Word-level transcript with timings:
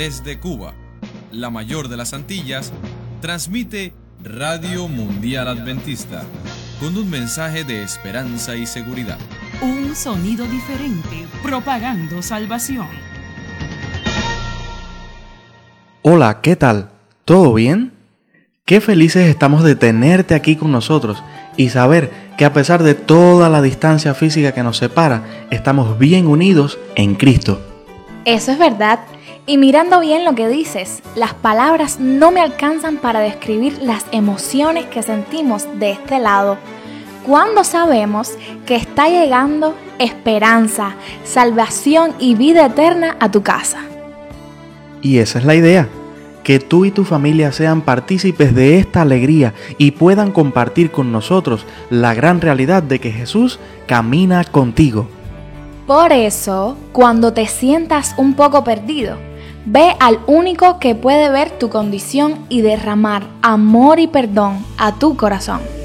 desde 0.00 0.38
Cuba, 0.40 0.72
la 1.30 1.50
mayor 1.50 1.88
de 1.88 1.98
las 1.98 2.14
Antillas, 2.14 2.72
transmite 3.20 3.92
Radio 4.24 4.88
Mundial 4.88 5.46
Adventista 5.46 6.22
con 6.80 6.96
un 6.96 7.10
mensaje 7.10 7.64
de 7.64 7.82
esperanza 7.82 8.56
y 8.56 8.64
seguridad. 8.64 9.18
Un 9.60 9.94
sonido 9.94 10.46
diferente, 10.46 11.26
propagando 11.42 12.22
salvación. 12.22 12.86
Hola, 16.00 16.40
¿qué 16.40 16.56
tal? 16.56 16.88
¿Todo 17.26 17.52
bien? 17.52 17.92
Qué 18.64 18.80
felices 18.80 19.28
estamos 19.28 19.62
de 19.62 19.74
tenerte 19.74 20.34
aquí 20.34 20.56
con 20.56 20.72
nosotros 20.72 21.22
y 21.58 21.68
saber 21.68 22.10
que 22.38 22.46
a 22.46 22.54
pesar 22.54 22.82
de 22.82 22.94
toda 22.94 23.50
la 23.50 23.60
distancia 23.60 24.14
física 24.14 24.52
que 24.52 24.62
nos 24.62 24.78
separa, 24.78 25.46
estamos 25.50 25.98
bien 25.98 26.26
unidos 26.26 26.78
en 26.94 27.16
Cristo. 27.16 27.60
Eso 28.24 28.52
es 28.52 28.58
verdad. 28.58 29.00
Y 29.46 29.56
mirando 29.58 30.00
bien 30.00 30.24
lo 30.24 30.34
que 30.34 30.48
dices, 30.48 31.02
las 31.16 31.34
palabras 31.34 31.98
no 31.98 32.30
me 32.30 32.40
alcanzan 32.40 32.98
para 32.98 33.20
describir 33.20 33.78
las 33.82 34.04
emociones 34.12 34.84
que 34.86 35.02
sentimos 35.02 35.66
de 35.78 35.92
este 35.92 36.18
lado. 36.20 36.58
Cuando 37.26 37.64
sabemos 37.64 38.34
que 38.66 38.76
está 38.76 39.08
llegando 39.08 39.74
esperanza, 39.98 40.94
salvación 41.24 42.14
y 42.18 42.34
vida 42.34 42.66
eterna 42.66 43.16
a 43.18 43.30
tu 43.30 43.42
casa. 43.42 43.80
Y 45.02 45.18
esa 45.18 45.38
es 45.38 45.44
la 45.44 45.54
idea, 45.54 45.88
que 46.44 46.58
tú 46.58 46.84
y 46.84 46.90
tu 46.90 47.04
familia 47.04 47.52
sean 47.52 47.82
partícipes 47.82 48.54
de 48.54 48.78
esta 48.78 49.02
alegría 49.02 49.54
y 49.78 49.92
puedan 49.92 50.32
compartir 50.32 50.90
con 50.90 51.12
nosotros 51.12 51.66
la 51.88 52.14
gran 52.14 52.40
realidad 52.40 52.82
de 52.82 53.00
que 53.00 53.10
Jesús 53.10 53.58
camina 53.86 54.44
contigo. 54.44 55.08
Por 55.86 56.12
eso, 56.12 56.76
cuando 56.92 57.32
te 57.32 57.46
sientas 57.46 58.14
un 58.16 58.34
poco 58.34 58.62
perdido, 58.62 59.18
ve 59.64 59.94
al 60.00 60.20
único 60.26 60.78
que 60.78 60.94
puede 60.94 61.30
ver 61.30 61.50
tu 61.50 61.68
condición 61.68 62.46
y 62.48 62.62
derramar 62.62 63.24
amor 63.42 64.00
y 64.00 64.06
perdón 64.06 64.64
a 64.78 64.98
tu 64.98 65.16
corazón. 65.16 65.79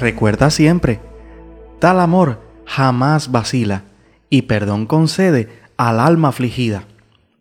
Recuerda 0.00 0.50
siempre, 0.50 1.00
tal 1.80 1.98
amor 1.98 2.40
jamás 2.64 3.32
vacila 3.32 3.82
y 4.30 4.42
perdón 4.42 4.86
concede 4.86 5.48
al 5.76 5.98
alma 5.98 6.28
afligida. 6.28 6.84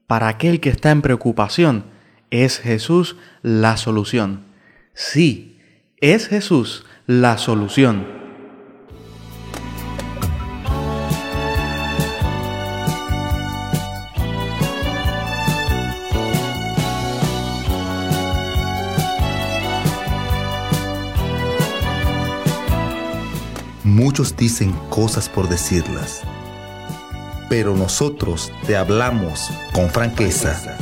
Para 0.07 0.28
aquel 0.28 0.59
que 0.59 0.69
está 0.69 0.90
en 0.90 1.01
preocupación, 1.01 1.85
es 2.31 2.59
Jesús 2.59 3.17
la 3.44 3.78
solución. 3.78 4.46
Sí, 4.94 5.59
es 5.97 6.28
Jesús 6.28 6.85
la 7.06 7.38
solución. 7.38 8.16
Muchos 24.07 24.37
dicen 24.37 24.71
cosas 24.89 25.27
por 25.27 25.49
decirlas, 25.49 26.21
pero 27.49 27.75
nosotros 27.75 28.53
te 28.65 28.77
hablamos 28.77 29.49
con 29.73 29.89
franqueza. 29.89 30.77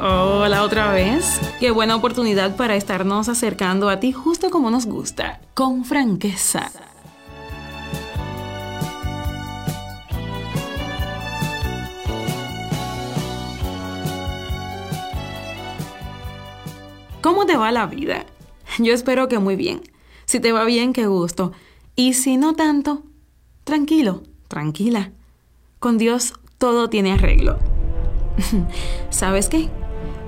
Hola 0.00 0.62
otra 0.62 0.92
vez. 0.92 1.40
Qué 1.58 1.72
buena 1.72 1.96
oportunidad 1.96 2.54
para 2.54 2.76
estarnos 2.76 3.28
acercando 3.28 3.88
a 3.88 3.98
ti 3.98 4.12
justo 4.12 4.50
como 4.50 4.70
nos 4.70 4.86
gusta, 4.86 5.40
con 5.54 5.84
franqueza. 5.84 6.70
¿Cómo 17.20 17.44
te 17.44 17.56
va 17.56 17.70
la 17.70 17.86
vida? 17.86 18.24
Yo 18.78 18.94
espero 18.94 19.28
que 19.28 19.38
muy 19.38 19.54
bien. 19.54 19.82
Si 20.24 20.40
te 20.40 20.52
va 20.52 20.64
bien, 20.64 20.94
qué 20.94 21.06
gusto. 21.06 21.52
Y 21.94 22.14
si 22.14 22.38
no 22.38 22.54
tanto, 22.54 23.02
tranquilo, 23.64 24.22
tranquila. 24.48 25.10
Con 25.80 25.98
Dios 25.98 26.32
todo 26.56 26.88
tiene 26.88 27.12
arreglo. 27.12 27.58
¿Sabes 29.10 29.50
qué? 29.50 29.68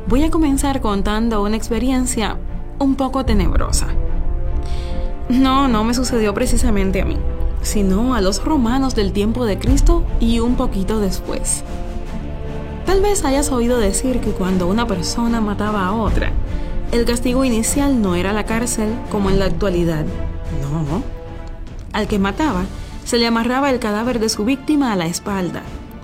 Voy 0.07 0.23
a 0.25 0.31
comenzar 0.31 0.83
contando 0.83 1.43
una 1.43 1.57
experiencia 1.57 2.39
un 2.79 2.95
poco 2.97 3.25
tenebrosa. 3.25 3.89
No, 5.31 5.69
no 5.69 5.85
me 5.85 5.95
sucedió 5.95 6.35
precisamente 6.35 7.01
a 7.01 7.07
mí, 7.07 7.17
sino 7.63 8.15
a 8.15 8.21
los 8.21 8.45
romanos 8.45 8.95
del 8.95 9.15
tiempo 9.15 9.47
de 9.47 9.59
Cristo 9.59 10.05
y 10.21 10.41
un 10.41 10.57
poquito 10.57 11.01
después. 11.01 11.65
Tal 12.85 13.01
vez 13.01 13.25
hayas 13.25 13.51
oído 13.51 13.79
decir 13.79 14.21
que 14.21 14.33
cuando 14.33 14.67
una 14.67 14.87
persona 14.87 15.41
mataba 15.41 15.87
a 15.87 15.95
otra, 15.95 16.33
el 16.93 17.07
castigo 17.07 17.43
inicial 17.43 18.03
no 18.03 18.15
era 18.17 18.35
la 18.35 18.45
cárcel 18.45 18.95
como 19.11 19.31
en 19.31 19.39
la 19.39 19.47
actualidad. 19.47 20.05
No. 20.61 21.03
Al 21.95 22.07
que 22.07 22.19
mataba, 22.19 22.65
se 23.05 23.17
le 23.17 23.27
amarraba 23.27 23.71
el 23.71 23.79
cadáver 23.79 24.21
de 24.21 24.29
su 24.29 24.45
víctima 24.45 24.93
a 24.93 24.97
la 24.97 25.07
espalda 25.07 25.63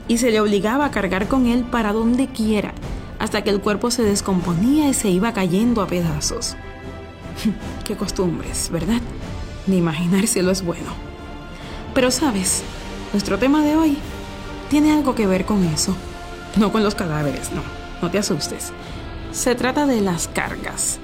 y 0.09 0.17
se 0.17 0.31
le 0.31 0.41
obligaba 0.41 0.87
a 0.87 0.91
cargar 0.91 1.29
con 1.29 1.47
él 1.47 1.65
para 1.65 1.93
donde 1.93 2.27
quiera, 2.27 2.73
hasta 3.19 3.45
que 3.45 3.51
el 3.51 3.61
cuerpo 3.61 3.91
se 3.91 4.03
descomponía 4.03 4.89
y 4.89 4.95
se 4.95 5.11
iba 5.11 5.35
cayendo 5.35 5.83
a 5.83 5.87
pedazos. 5.87 6.57
Qué 7.85 7.95
costumbres, 7.95 8.71
¿verdad? 8.73 9.01
Ni 9.67 9.77
imaginárselo 9.77 10.51
es 10.51 10.65
bueno. 10.65 10.91
Pero 11.95 12.11
sabes, 12.11 12.63
nuestro 13.13 13.39
tema 13.39 13.63
de 13.63 13.77
hoy 13.77 13.99
tiene 14.71 14.93
algo 14.93 15.15
que 15.15 15.27
ver 15.27 15.45
con 15.45 15.63
eso. 15.65 15.95
No 16.57 16.73
con 16.73 16.83
los 16.83 16.95
cadáveres, 16.95 17.53
no, 17.53 17.61
no 18.01 18.11
te 18.11 18.19
asustes. 18.19 18.73
Se 19.33 19.55
trata 19.55 19.87
de 19.87 20.01
las 20.01 20.27
cargas. 20.27 20.99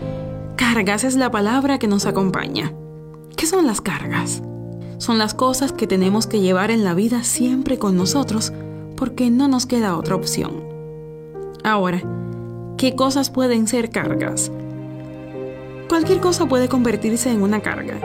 Cargas 0.56 1.04
es 1.04 1.14
la 1.14 1.30
palabra 1.30 1.78
que 1.78 1.86
nos 1.86 2.06
acompaña. 2.06 2.72
¿Qué 3.36 3.46
son 3.46 3.66
las 3.66 3.82
cargas? 3.82 4.42
Son 4.96 5.18
las 5.18 5.34
cosas 5.34 5.72
que 5.72 5.86
tenemos 5.86 6.26
que 6.26 6.40
llevar 6.40 6.70
en 6.70 6.84
la 6.84 6.94
vida 6.94 7.22
siempre 7.22 7.78
con 7.78 7.96
nosotros 7.96 8.52
porque 8.96 9.30
no 9.30 9.46
nos 9.46 9.66
queda 9.66 9.96
otra 9.96 10.14
opción. 10.14 10.64
Ahora, 11.62 12.02
¿qué 12.78 12.96
cosas 12.96 13.28
pueden 13.28 13.68
ser 13.68 13.90
cargas? 13.90 14.50
Cualquier 15.88 16.20
cosa 16.20 16.46
puede 16.46 16.68
convertirse 16.68 17.30
en 17.30 17.42
una 17.42 17.60
carga. 17.60 18.00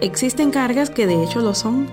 Existen 0.00 0.50
cargas 0.50 0.90
que 0.90 1.06
de 1.06 1.22
hecho 1.22 1.40
lo 1.40 1.54
son 1.54 1.86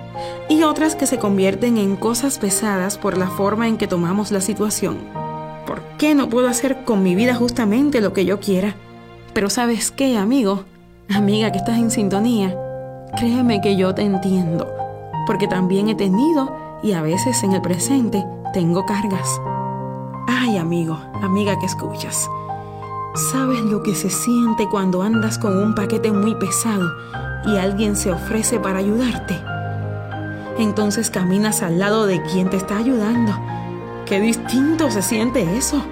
y 0.50 0.64
otras 0.64 0.96
que 0.96 1.06
se 1.06 1.20
convierten 1.20 1.78
en 1.78 1.98
cosas 1.98 2.40
pesadas 2.40 2.98
por 2.98 3.16
la 3.16 3.28
forma 3.28 3.68
en 3.68 3.78
que 3.78 3.88
tomamos 3.88 4.32
la 4.32 4.42
situación. 4.42 5.17
¿Por 5.68 5.82
qué 5.98 6.16
no 6.16 6.30
puedo 6.30 6.48
hacer 6.48 6.86
con 6.86 7.04
mi 7.04 7.14
vida 7.14 7.36
justamente 7.36 8.00
lo 8.00 8.14
que 8.14 8.24
yo 8.24 8.40
quiera? 8.40 8.76
Pero 9.34 9.50
sabes 9.50 9.92
qué, 9.92 10.18
amigo, 10.18 10.64
amiga 11.14 11.52
que 11.52 11.58
estás 11.58 11.78
en 11.78 11.92
sintonía, 11.92 12.58
créeme 13.18 13.60
que 13.60 13.76
yo 13.76 13.94
te 13.94 14.04
entiendo, 14.04 14.66
porque 15.28 15.46
también 15.46 15.90
he 15.90 15.96
tenido 15.96 16.80
y 16.82 16.94
a 16.94 17.02
veces 17.02 17.44
en 17.44 17.52
el 17.52 17.62
presente 17.62 18.26
tengo 18.54 18.86
cargas. 18.86 19.28
Ay, 20.30 20.58
amigo, 20.58 20.98
amiga 21.22 21.60
que 21.60 21.66
escuchas. 21.66 22.30
¿Sabes 23.34 23.60
lo 23.60 23.84
que 23.84 23.94
se 23.94 24.10
siente 24.10 24.70
cuando 24.70 25.02
andas 25.02 25.38
con 25.38 25.58
un 25.58 25.76
paquete 25.76 26.14
muy 26.14 26.34
pesado 26.36 26.90
y 27.46 27.58
alguien 27.58 27.98
se 27.98 28.14
ofrece 28.14 28.58
para 28.58 28.80
ayudarte? 28.80 29.38
Entonces 30.60 31.10
caminas 31.10 31.62
al 31.62 31.78
lado 31.78 32.06
de 32.06 32.22
quien 32.22 32.50
te 32.50 32.56
está 32.56 32.78
ayudando. 32.78 33.34
Qué 34.08 34.22
distinto 34.22 34.90
se 34.90 35.02
siente 35.02 35.58
eso. 35.58 35.84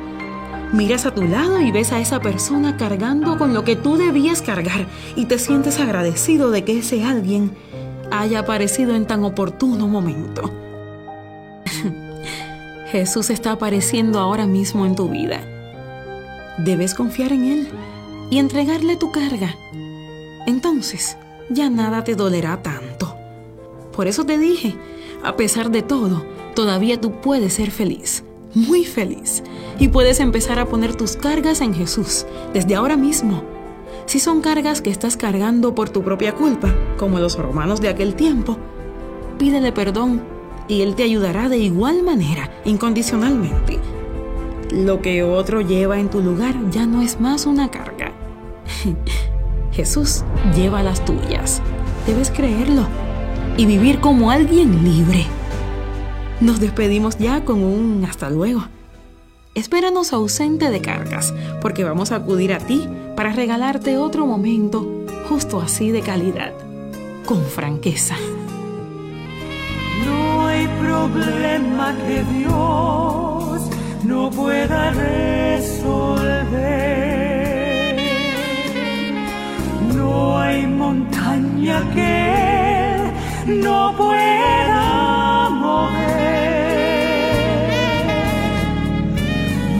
Miras 0.72 1.06
a 1.06 1.14
tu 1.14 1.24
lado 1.24 1.60
y 1.60 1.72
ves 1.72 1.92
a 1.92 2.00
esa 2.00 2.22
persona 2.22 2.78
cargando 2.78 3.38
con 3.38 3.54
lo 3.54 3.66
que 3.66 3.76
tú 3.76 3.98
debías 3.98 4.42
cargar 4.42 4.88
y 5.18 5.26
te 5.26 5.38
sientes 5.38 5.80
agradecido 5.82 6.50
de 6.50 6.64
que 6.64 6.80
ese 6.80 7.04
alguien 7.04 7.52
haya 8.12 8.40
aparecido 8.40 8.96
en 8.96 9.06
tan 9.06 9.26
oportuno 9.26 9.88
momento. 9.88 10.50
Jesús 12.92 13.30
está 13.30 13.52
apareciendo 13.52 14.20
ahora 14.20 14.48
mismo 14.48 14.86
en 14.86 14.96
tu 14.96 15.10
vida. 15.10 15.42
Debes 16.58 16.94
confiar 16.94 17.34
en 17.34 17.44
Él 17.44 17.68
y 18.32 18.40
entregarle 18.40 18.96
tu 18.96 19.12
carga. 19.12 19.56
Entonces, 20.48 21.18
ya 21.50 21.70
nada 21.70 22.06
te 22.06 22.16
dolerá 22.16 22.62
tanto. 22.62 23.16
Por 23.94 24.08
eso 24.08 24.26
te 24.26 24.38
dije, 24.38 24.76
a 25.22 25.36
pesar 25.36 25.70
de 25.70 25.82
todo, 25.82 26.35
todavía 26.56 27.00
tú 27.00 27.22
puedes 27.22 27.54
ser 27.54 27.70
feliz, 27.70 28.24
muy 28.56 28.86
feliz, 28.86 29.44
y 29.78 29.90
puedes 29.90 30.20
empezar 30.20 30.58
a 30.58 30.66
poner 30.66 30.96
tus 30.96 31.16
cargas 31.18 31.62
en 31.62 31.74
Jesús 31.74 32.26
desde 32.54 32.76
ahora 32.76 32.98
mismo. 32.98 33.44
Si 34.06 34.20
son 34.20 34.42
cargas 34.42 34.82
que 34.82 34.90
estás 34.90 35.18
cargando 35.18 35.76
por 35.76 35.90
tu 35.90 36.04
propia 36.04 36.34
culpa, 36.34 36.74
como 36.98 37.20
los 37.20 37.38
romanos 37.38 37.82
de 37.82 37.90
aquel 37.90 38.16
tiempo, 38.16 38.58
pídele 39.38 39.72
perdón 39.72 40.24
y 40.68 40.82
Él 40.82 40.96
te 40.96 41.04
ayudará 41.04 41.50
de 41.50 41.58
igual 41.58 42.04
manera, 42.04 42.50
incondicionalmente. 42.66 43.80
Lo 44.72 45.02
que 45.02 45.24
otro 45.24 45.62
lleva 45.62 46.00
en 46.00 46.10
tu 46.10 46.22
lugar 46.22 46.56
ya 46.72 46.86
no 46.86 47.02
es 47.02 47.20
más 47.20 47.46
una 47.46 47.70
carga. 47.70 48.14
Jesús 49.72 50.24
lleva 50.56 50.82
las 50.84 51.04
tuyas. 51.04 51.62
Debes 52.08 52.32
creerlo 52.32 52.88
y 53.58 53.66
vivir 53.66 54.00
como 54.00 54.32
alguien 54.32 54.84
libre. 54.84 55.26
Nos 56.42 56.60
despedimos 56.60 57.18
ya 57.18 57.44
con 57.46 57.64
un 57.64 58.06
hasta 58.06 58.30
luego. 58.30 58.66
Espéranos 59.54 60.12
ausente 60.14 60.70
de 60.70 60.82
cargas, 60.82 61.34
porque 61.62 61.84
vamos 61.84 62.12
a 62.12 62.18
acudir 62.18 62.54
a 62.54 62.58
ti 62.58 62.88
para 63.16 63.32
regalarte 63.32 63.98
otro 63.98 64.26
momento 64.26 65.06
justo 65.30 65.62
así 65.62 65.92
de 65.92 66.02
calidad, 66.02 66.54
con 67.26 67.44
franqueza 67.44 68.18
problema 71.16 71.96
que 72.08 72.24
Dios 72.38 73.70
no 74.04 74.30
pueda 74.30 74.92
resolver. 74.92 76.36
No 79.96 80.38
hay 80.40 80.68
montaña 80.68 81.82
que 81.94 83.12
no 83.48 83.94
pueda 83.98 84.95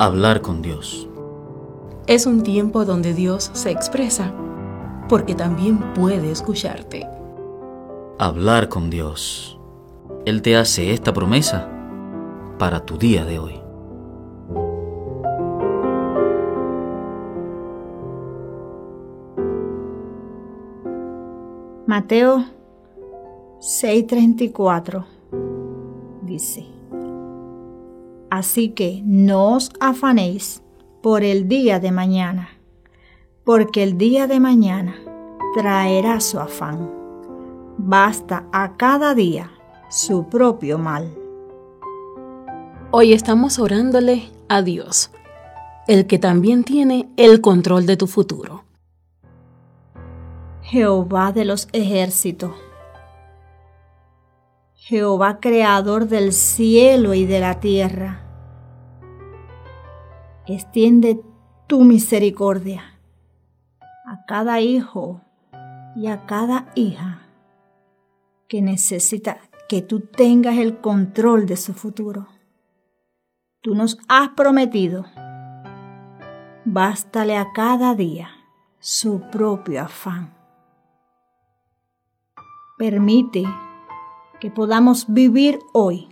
hablar 0.04 0.42
con 0.42 0.60
Dios. 0.62 1.08
Es 2.06 2.26
un 2.26 2.42
tiempo 2.42 2.84
donde 2.84 3.14
Dios 3.14 3.50
se 3.54 3.70
expresa, 3.70 4.32
porque 5.08 5.34
también 5.34 5.78
puede 5.94 6.30
escucharte. 6.30 7.06
Hablar 8.18 8.68
con 8.68 8.90
Dios. 8.90 9.58
Él 10.26 10.42
te 10.42 10.56
hace 10.56 10.92
esta 10.92 11.12
promesa 11.12 11.68
para 12.58 12.84
tu 12.84 12.98
día 12.98 13.24
de 13.24 13.38
hoy. 13.38 13.60
Mateo 21.86 22.44
6:34 23.60 25.04
dice, 26.22 26.73
Así 28.34 28.70
que 28.70 29.00
no 29.04 29.52
os 29.52 29.70
afanéis 29.78 30.60
por 31.04 31.22
el 31.22 31.46
día 31.46 31.78
de 31.78 31.92
mañana, 31.92 32.48
porque 33.44 33.84
el 33.84 33.96
día 33.96 34.26
de 34.26 34.40
mañana 34.40 34.96
traerá 35.54 36.18
su 36.18 36.40
afán. 36.40 36.90
Basta 37.78 38.44
a 38.52 38.76
cada 38.76 39.14
día 39.14 39.52
su 39.88 40.28
propio 40.28 40.78
mal. 40.78 41.16
Hoy 42.90 43.12
estamos 43.12 43.60
orándole 43.60 44.24
a 44.48 44.62
Dios, 44.62 45.12
el 45.86 46.08
que 46.08 46.18
también 46.18 46.64
tiene 46.64 47.08
el 47.16 47.40
control 47.40 47.86
de 47.86 47.96
tu 47.96 48.08
futuro. 48.08 48.64
Jehová 50.62 51.30
de 51.30 51.44
los 51.44 51.68
ejércitos, 51.70 52.50
Jehová 54.74 55.38
creador 55.38 56.08
del 56.08 56.32
cielo 56.32 57.14
y 57.14 57.26
de 57.26 57.38
la 57.38 57.60
tierra, 57.60 58.23
extiende 60.46 61.22
tu 61.66 61.82
misericordia 61.82 62.82
a 64.06 64.24
cada 64.26 64.60
hijo 64.60 65.20
y 65.96 66.08
a 66.08 66.26
cada 66.26 66.66
hija 66.74 67.22
que 68.48 68.60
necesita 68.60 69.38
que 69.68 69.80
tú 69.80 70.00
tengas 70.00 70.58
el 70.58 70.78
control 70.78 71.46
de 71.46 71.56
su 71.56 71.72
futuro. 71.72 72.28
Tú 73.62 73.74
nos 73.74 73.98
has 74.08 74.30
prometido, 74.30 75.06
bástale 76.64 77.36
a 77.36 77.52
cada 77.52 77.94
día 77.94 78.28
su 78.78 79.22
propio 79.30 79.82
afán. 79.82 80.34
Permite 82.76 83.44
que 84.40 84.50
podamos 84.50 85.06
vivir 85.08 85.58
hoy 85.72 86.08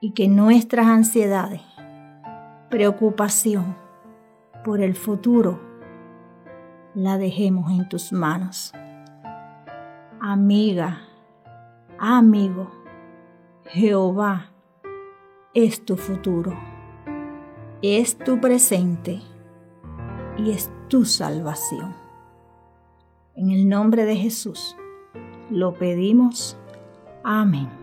y 0.00 0.12
que 0.12 0.28
nuestras 0.28 0.86
ansiedades, 0.86 1.62
preocupación 2.70 3.76
por 4.64 4.80
el 4.80 4.94
futuro, 4.94 5.60
la 6.94 7.18
dejemos 7.18 7.70
en 7.72 7.88
tus 7.88 8.12
manos. 8.12 8.72
Amiga, 10.20 11.00
amigo, 11.98 12.70
Jehová 13.66 14.52
es 15.52 15.84
tu 15.84 15.96
futuro, 15.96 16.56
es 17.82 18.16
tu 18.16 18.40
presente 18.40 19.20
y 20.38 20.52
es 20.52 20.70
tu 20.88 21.04
salvación. 21.04 21.94
En 23.34 23.50
el 23.50 23.68
nombre 23.68 24.04
de 24.04 24.16
Jesús 24.16 24.76
lo 25.50 25.74
pedimos. 25.74 26.56
Amén. 27.24 27.79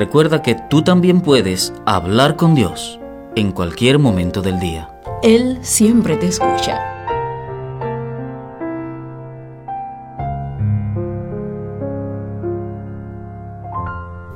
Recuerda 0.00 0.40
que 0.40 0.54
tú 0.54 0.80
también 0.80 1.20
puedes 1.20 1.74
hablar 1.84 2.36
con 2.36 2.54
Dios 2.54 2.98
en 3.36 3.52
cualquier 3.52 3.98
momento 3.98 4.40
del 4.40 4.58
día. 4.58 4.88
Él 5.22 5.58
siempre 5.60 6.16
te 6.16 6.28
escucha. 6.28 6.80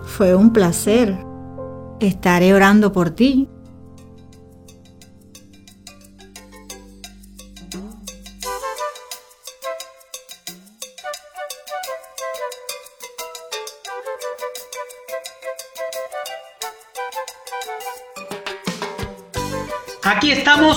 Fue 0.03 0.35
un 0.35 0.53
placer. 0.53 1.17
Estaré 1.99 2.53
orando 2.53 2.93
por 2.93 3.09
ti. 3.09 3.49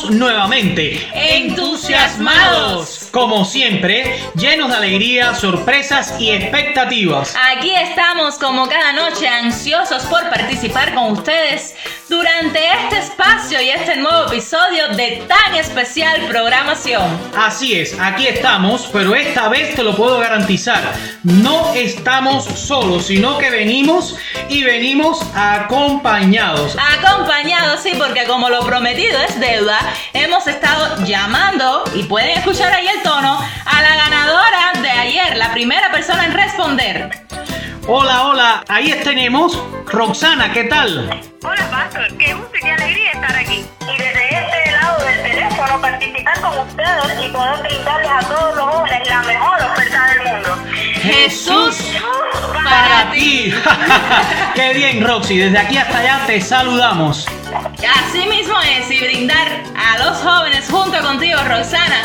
Nuevamente, 0.09 1.07
entusiasmados, 1.13 3.07
como 3.11 3.45
siempre, 3.45 4.19
llenos 4.35 4.69
de 4.69 4.75
alegría, 4.75 5.33
sorpresas 5.35 6.15
y 6.19 6.31
expectativas. 6.31 7.35
Aquí 7.55 7.73
estamos 7.73 8.35
como 8.35 8.67
cada 8.67 8.93
noche 8.93 9.27
ansiosos 9.27 10.03
por 10.03 10.29
participar 10.29 10.93
con 10.93 11.13
ustedes 11.13 11.75
durante 12.09 12.59
este 12.83 12.99
espacio 12.99 13.61
y 13.61 13.69
este 13.69 13.97
nuevo 13.97 14.27
episodio 14.27 14.89
de 14.95 15.23
tan 15.27 15.55
especial 15.55 16.21
programación. 16.27 17.19
Así 17.35 17.79
es, 17.79 17.97
aquí 17.99 18.27
estamos, 18.27 18.89
pero 18.93 19.15
esta 19.15 19.49
vez 19.49 19.75
te 19.75 19.83
lo 19.83 19.95
puedo 19.95 20.19
garantizar, 20.19 20.81
no 21.23 21.73
estamos 21.73 22.45
solos, 22.45 23.07
sino 23.07 23.37
que 23.37 23.49
venimos 23.49 24.15
y 24.49 24.63
venimos 24.63 25.21
acompañados. 25.35 26.77
Acompañados, 26.97 27.81
sí, 27.81 27.91
porque 27.97 28.25
como 28.25 28.49
lo 28.49 28.65
prometido 28.65 29.19
es 29.21 29.39
deuda, 29.39 29.79
hemos 30.13 30.47
estado 30.47 31.03
llamando, 31.05 31.83
y 31.95 32.03
pueden 32.03 32.37
escuchar 32.37 32.71
ahí 32.71 32.87
el 32.87 33.01
tono, 33.01 33.39
a 33.65 33.81
la 33.81 33.95
ganadora 33.95 34.73
de 34.81 34.89
ayer, 34.89 35.37
la 35.37 35.51
primera 35.51 35.91
persona 35.91 36.25
en 36.25 36.33
responder. 36.33 37.27
Hola, 37.89 38.27
hola, 38.27 38.65
ahí 38.67 38.93
tenemos 39.01 39.57
Roxana, 39.85 40.51
¿qué 40.51 40.65
tal? 40.65 41.09
Hola, 41.41 41.69
Pastor, 41.71 42.17
qué 42.17 42.33
gusto 42.33 42.51
y 42.57 42.59
qué 42.59 42.71
alegría 42.71 43.11
estar 43.13 43.33
aquí. 43.33 43.65
Y 43.81 43.97
desde 43.97 44.25
este 44.27 44.71
lado 44.73 45.05
del 45.05 45.23
teléfono 45.23 45.81
participar 45.81 46.41
con 46.41 46.57
ustedes 46.67 47.25
y 47.25 47.29
poder 47.29 47.61
brindarles 47.63 48.11
a 48.11 48.19
todos 48.27 48.55
los 48.57 48.65
jóvenes 48.65 49.07
la 49.07 49.21
mejor 49.21 49.61
oferta 49.71 50.05
del 50.07 50.33
mundo. 50.33 50.57
Jesús 51.01 51.77
Para 52.61 53.09
ti. 53.13 53.53
qué 54.55 54.73
bien, 54.73 55.07
Roxy, 55.07 55.37
desde 55.37 55.57
aquí 55.57 55.77
hasta 55.77 55.99
allá 55.99 56.19
te 56.27 56.41
saludamos. 56.41 57.25
Así 58.05 58.27
mismo 58.27 58.59
es, 58.59 58.91
y 58.91 58.99
brindar 58.99 59.63
a 59.77 59.97
los 59.99 60.17
jóvenes 60.17 60.69
junto 60.69 61.01
contigo, 61.01 61.39
Roxana, 61.47 62.01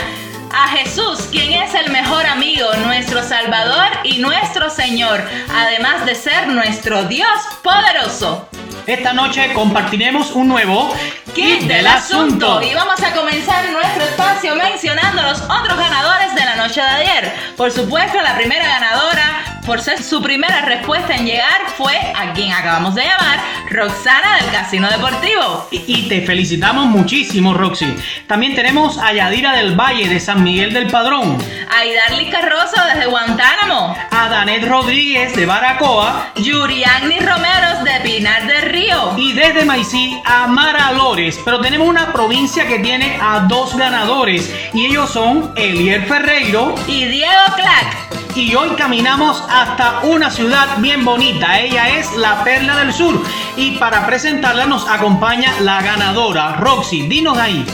a 0.55 0.69
Jesús, 0.69 1.29
quien 1.31 1.53
es 1.53 1.75
el 1.75 1.91
mejor 1.91 2.27
amigo, 2.27 2.69
nuestro 2.85 3.23
Salvador 3.23 3.89
y 4.05 4.19
nuestro 4.19 4.71
Señor, 4.71 5.21
además 5.51 6.05
de 6.05 6.15
ser 6.15 6.49
nuestro 6.49 7.05
Dios 7.05 7.29
poderoso. 7.63 8.49
Esta 8.87 9.13
noche 9.13 9.53
compartiremos 9.55 10.33
un 10.33 10.49
nuevo 10.49 10.95
Kit 11.35 11.63
del 11.63 11.87
asunto. 11.87 12.61
Y 12.63 12.75
vamos 12.75 13.03
a 13.03 13.13
comenzar 13.15 13.71
nuestro 13.71 14.05
espacio 14.05 14.55
mencionando 14.55 15.23
los 15.23 15.41
otros 15.43 15.79
ganadores 15.79 16.35
de 16.35 16.45
la 16.45 16.57
noche 16.57 16.81
de 16.81 16.87
ayer. 16.87 17.33
Por 17.57 17.71
supuesto, 17.71 18.21
la 18.21 18.37
primera 18.37 18.67
ganadora, 18.67 19.61
por 19.65 19.81
ser 19.81 20.03
su 20.03 20.21
primera 20.21 20.63
respuesta 20.63 21.15
en 21.15 21.25
llegar, 21.25 21.63
fue 21.77 21.97
a 21.97 22.33
quien 22.35 22.53
acabamos 22.53 22.95
de 22.95 23.05
llamar, 23.05 23.41
Roxana 23.71 24.37
del 24.41 24.51
Casino 24.51 24.91
Deportivo. 24.91 25.69
Y, 25.71 25.85
y 25.87 26.09
te 26.09 26.21
felicitamos 26.23 26.87
muchísimo, 26.87 27.55
Roxy. 27.55 27.95
También 28.27 28.55
tenemos 28.55 28.99
a 28.99 29.13
Yadira 29.13 29.53
del 29.53 29.75
Valle 29.79 30.09
de 30.09 30.21
San 30.21 30.43
Miguel 30.43 30.75
del 30.75 30.89
Padrón. 30.89 31.39
A 31.75 31.85
Idarly 31.85 32.31
Carrozo 32.31 32.77
desde 32.93 33.07
Guantánamo. 33.07 33.97
A 34.11 34.29
Danet 34.29 34.69
Rodríguez 34.69 35.35
de 35.35 35.47
Baracoa. 35.47 36.33
Yuriagni 36.37 37.21
Romeros 37.21 37.85
de 37.85 38.01
Pinar 38.03 38.47
del 38.47 38.63
Río. 38.73 39.13
Y 39.17 39.33
desde 39.35 39.65
Maicí 39.65 40.21
a 40.25 40.47
Mara 40.47 40.93
Lores. 40.93 41.39
Pero 41.45 41.61
tenemos 41.61 41.89
una 41.89 42.13
provincia 42.13 42.67
que 42.67 42.79
tiene 42.79 43.19
a 43.21 43.41
dos 43.41 43.77
ganadores. 43.77 44.53
Y 44.73 44.87
ellos 44.87 45.11
son 45.11 45.53
Elier 45.57 46.07
Ferreiro 46.07 46.75
y 46.87 47.05
Diego 47.05 47.43
Clack 47.57 48.13
y 48.35 48.55
hoy 48.55 48.71
caminamos 48.77 49.45
hasta 49.51 50.01
una 50.05 50.31
ciudad 50.31 50.79
bien 50.79 51.05
bonita. 51.05 51.61
Ella 51.61 51.99
es 51.99 52.13
la 52.15 52.43
Perla 52.45 52.77
del 52.77 52.93
Sur 52.93 53.23
y 53.57 53.73
para 53.73 54.07
presentarla 54.07 54.65
nos 54.65 54.89
acompaña 54.89 55.53
la 55.61 55.83
ganadora, 55.83 56.55
Roxy. 56.55 57.03
Dinos 57.09 57.37
ahí. 57.37 57.65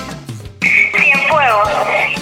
Cienfuegos 0.61 1.69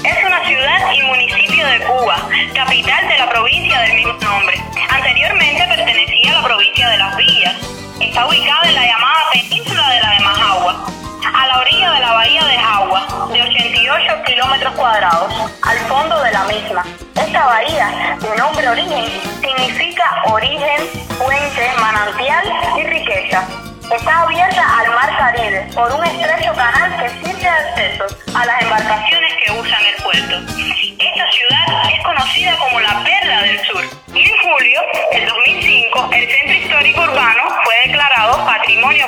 es 0.05 0.27
una 0.27 0.45
ciudad 0.45 0.93
y 0.93 1.03
municipio 1.03 1.67
de 1.67 1.79
Cuba, 1.81 2.29
capital 2.55 3.09
de 3.09 3.19
la 3.19 3.31
provincia 3.31 3.81
del 3.81 3.95
mismo 3.95 4.13
nombre. 4.13 4.61
Anteriormente 4.91 5.65
pertenecía 5.69 6.16
la 6.37 6.43
provincia 6.43 6.89
de 6.91 6.99
Las 6.99 7.17
Villas. 7.17 7.55
Está 7.99 8.27
ubicada 8.27 8.69
en 8.69 8.75
la 8.75 8.87
llamada 8.87 9.21
península 9.33 9.89
de 9.89 10.01
la 10.03 10.11
de 10.11 10.21
Majagua, 10.21 10.87
a 11.35 11.47
la 11.47 11.59
orilla 11.61 11.93
de 11.93 12.01
la 12.01 12.13
bahía 12.13 12.45
de 12.45 12.59
Jagua, 12.59 13.29
de 13.33 13.43
88 13.43 14.23
kilómetros 14.27 14.75
cuadrados 14.75 15.33
al 15.63 15.79
fondo 15.89 16.23
de 16.23 16.33
la 16.33 16.45
misma. 16.45 16.85
Esta 17.15 17.47
bahía, 17.47 18.19
de 18.21 18.37
nombre 18.37 18.69
origen, 18.69 19.07
significa 19.41 20.23
origen, 20.27 20.87
fuente, 21.17 21.73
manantial 21.81 22.45
y 22.77 22.83
riqueza. 22.85 23.43
Está 23.91 24.23
abierta 24.23 24.79
al 24.79 24.89
mar 24.89 25.17
Caribe 25.17 25.71
por 25.75 25.91
un 25.93 26.05
estrecho 26.05 26.53
canal 26.55 26.97
que 26.99 27.09
sirve 27.09 27.41
de 27.41 27.49
acceso 27.49 28.05
a 28.35 28.45
las 28.45 28.61
embarcaciones 28.61 29.33
que 29.43 29.53
usan 29.53 29.81
el 29.87 30.03
puerto. 30.03 30.37
Esta 30.99 31.31
ciudad 31.31 31.91
es 31.95 32.05
conocida 32.05 32.57
como 32.57 32.81
la 32.81 33.05
Perla 33.05 33.43
del 33.43 33.61
Sur. 33.65 33.85
Y 34.13 34.21
en 34.21 34.37
julio 34.39 34.81
del 35.13 35.27
2005, 35.27 35.46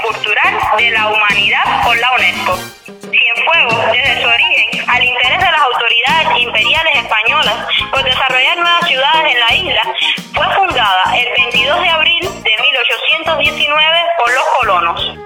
Cultural 0.09 0.59
de 0.79 0.91
la 0.91 1.09
Humanidad 1.09 1.85
por 1.85 1.95
la 1.99 2.11
UNESCO. 2.15 2.57
Cienfuegos, 2.87 3.93
desde 3.93 4.23
su 4.23 4.29
origen, 4.29 4.89
al 4.89 5.05
interés 5.05 5.39
de 5.39 5.45
las 5.45 5.61
autoridades 5.61 6.41
imperiales 6.41 6.97
españolas 6.97 7.57
por 7.91 8.03
desarrollar 8.03 8.57
nuevas 8.57 8.89
ciudades 8.89 9.35
en 9.35 9.41
la 9.41 9.55
isla, 9.55 9.83
fue 10.33 10.47
fundada 10.55 11.15
el 11.15 11.29
22 11.51 11.83
de 11.83 11.89
abril 11.91 12.23
de 12.23 12.51
1819 12.59 13.99
por 14.19 14.33
los 14.33 14.45
colonos. 14.59 15.19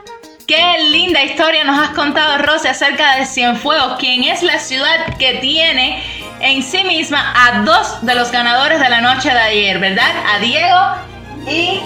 Qué 0.49 0.79
linda 0.91 1.23
historia 1.23 1.63
nos 1.63 1.79
has 1.79 1.91
contado, 1.91 2.39
Rosy, 2.39 2.67
acerca 2.67 3.15
de 3.19 3.27
Cienfuegos, 3.27 3.99
quien 4.01 4.25
es 4.25 4.43
la 4.43 4.59
ciudad 4.59 5.17
que 5.17 5.35
tiene 5.35 6.03
en 6.41 6.61
sí 6.65 6.83
misma 6.83 7.33
a 7.37 7.61
dos 7.61 8.05
de 8.05 8.17
los 8.17 8.33
ganadores 8.33 8.81
de 8.81 8.89
la 8.89 9.01
noche 9.01 9.31
de 9.31 9.39
ayer, 9.39 9.79
¿verdad? 9.79 10.13
A 10.35 10.41
Diego 10.41 10.81
y 11.47 11.81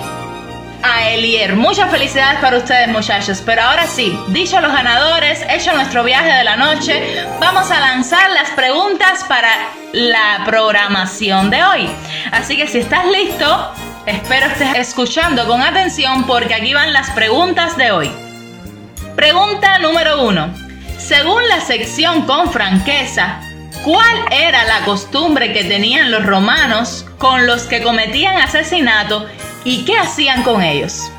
a 0.86 1.10
Elier. 1.10 1.56
Muchas 1.56 1.90
felicidades 1.90 2.40
para 2.40 2.58
ustedes, 2.58 2.88
muchachos. 2.88 3.42
Pero 3.44 3.62
ahora 3.62 3.86
sí, 3.86 4.18
dicho 4.28 4.60
los 4.60 4.72
ganadores, 4.72 5.44
hecho 5.48 5.72
nuestro 5.74 6.04
viaje 6.04 6.32
de 6.32 6.44
la 6.44 6.56
noche, 6.56 7.24
vamos 7.40 7.70
a 7.70 7.80
lanzar 7.80 8.30
las 8.30 8.50
preguntas 8.50 9.24
para 9.24 9.50
la 9.92 10.42
programación 10.44 11.50
de 11.50 11.64
hoy. 11.64 11.90
Así 12.30 12.56
que 12.56 12.66
si 12.66 12.78
estás 12.78 13.06
listo, 13.06 13.72
espero 14.06 14.46
estés 14.46 14.76
escuchando 14.76 15.46
con 15.46 15.62
atención 15.62 16.26
porque 16.26 16.54
aquí 16.54 16.72
van 16.72 16.92
las 16.92 17.10
preguntas 17.10 17.76
de 17.76 17.90
hoy. 17.90 18.10
Pregunta 19.16 19.78
número 19.78 20.22
uno. 20.22 20.54
Según 20.98 21.46
la 21.48 21.60
sección 21.60 22.22
con 22.22 22.52
franqueza, 22.52 23.40
¿cuál 23.84 24.16
era 24.30 24.64
la 24.64 24.84
costumbre 24.84 25.52
que 25.52 25.64
tenían 25.64 26.10
los 26.10 26.24
romanos 26.24 27.06
con 27.18 27.46
los 27.46 27.62
que 27.64 27.82
cometían 27.82 28.36
asesinato 28.38 29.26
y 29.66 29.84
qué 29.84 29.98
hacían 29.98 30.44
con 30.44 30.62
ellos? 30.62 31.10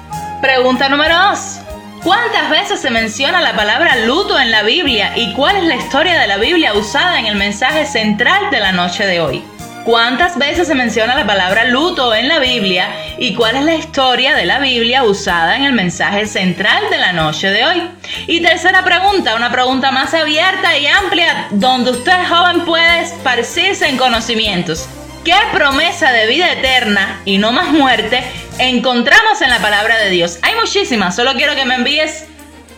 Pregunta 0.41 0.87
número 0.87 1.17
dos. 1.17 1.59
¿Cuántas 2.01 2.49
veces 2.49 2.79
se 2.79 2.89
menciona 2.89 3.41
la 3.41 3.57
palabra 3.57 3.97
luto 4.05 4.39
en 4.39 4.51
la 4.51 4.63
Biblia 4.63 5.11
y 5.17 5.33
cuál 5.33 5.57
es 5.57 5.63
la 5.65 5.75
historia 5.75 6.17
de 6.17 6.27
la 6.27 6.37
Biblia 6.37 6.73
usada 6.73 7.19
en 7.19 7.25
el 7.25 7.35
mensaje 7.35 7.85
central 7.85 8.49
de 8.49 8.61
la 8.61 8.71
noche 8.71 9.05
de 9.05 9.19
hoy? 9.19 9.43
¿Cuántas 9.83 10.37
veces 10.37 10.67
se 10.67 10.75
menciona 10.75 11.15
la 11.15 11.27
palabra 11.27 11.65
luto 11.65 12.15
en 12.15 12.29
la 12.29 12.39
Biblia 12.39 12.87
y 13.17 13.35
cuál 13.35 13.57
es 13.57 13.63
la 13.63 13.75
historia 13.75 14.33
de 14.33 14.45
la 14.45 14.59
Biblia 14.59 15.03
usada 15.03 15.57
en 15.57 15.65
el 15.65 15.73
mensaje 15.73 16.25
central 16.25 16.83
de 16.89 16.99
la 16.99 17.11
noche 17.11 17.49
de 17.49 17.65
hoy? 17.65 17.83
Y 18.27 18.39
tercera 18.39 18.81
pregunta, 18.85 19.35
una 19.35 19.51
pregunta 19.51 19.91
más 19.91 20.13
abierta 20.13 20.77
y 20.77 20.87
amplia 20.87 21.47
donde 21.51 21.91
usted 21.91 22.27
joven 22.29 22.63
puede 22.63 23.01
esparcirse 23.01 23.89
en 23.89 23.97
conocimientos. 23.97 24.87
¿Qué 25.27 25.35
promesa 25.51 26.13
de 26.13 26.25
vida 26.25 26.53
eterna 26.53 27.19
y 27.25 27.37
no 27.37 27.51
más 27.51 27.67
muerte 27.73 28.23
encontramos 28.59 29.41
en 29.41 29.49
la 29.49 29.59
palabra 29.59 29.97
de 29.97 30.09
Dios? 30.09 30.39
Hay 30.41 30.55
muchísimas, 30.55 31.17
solo 31.17 31.33
quiero 31.33 31.53
que 31.53 31.65
me 31.65 31.75
envíes 31.75 32.23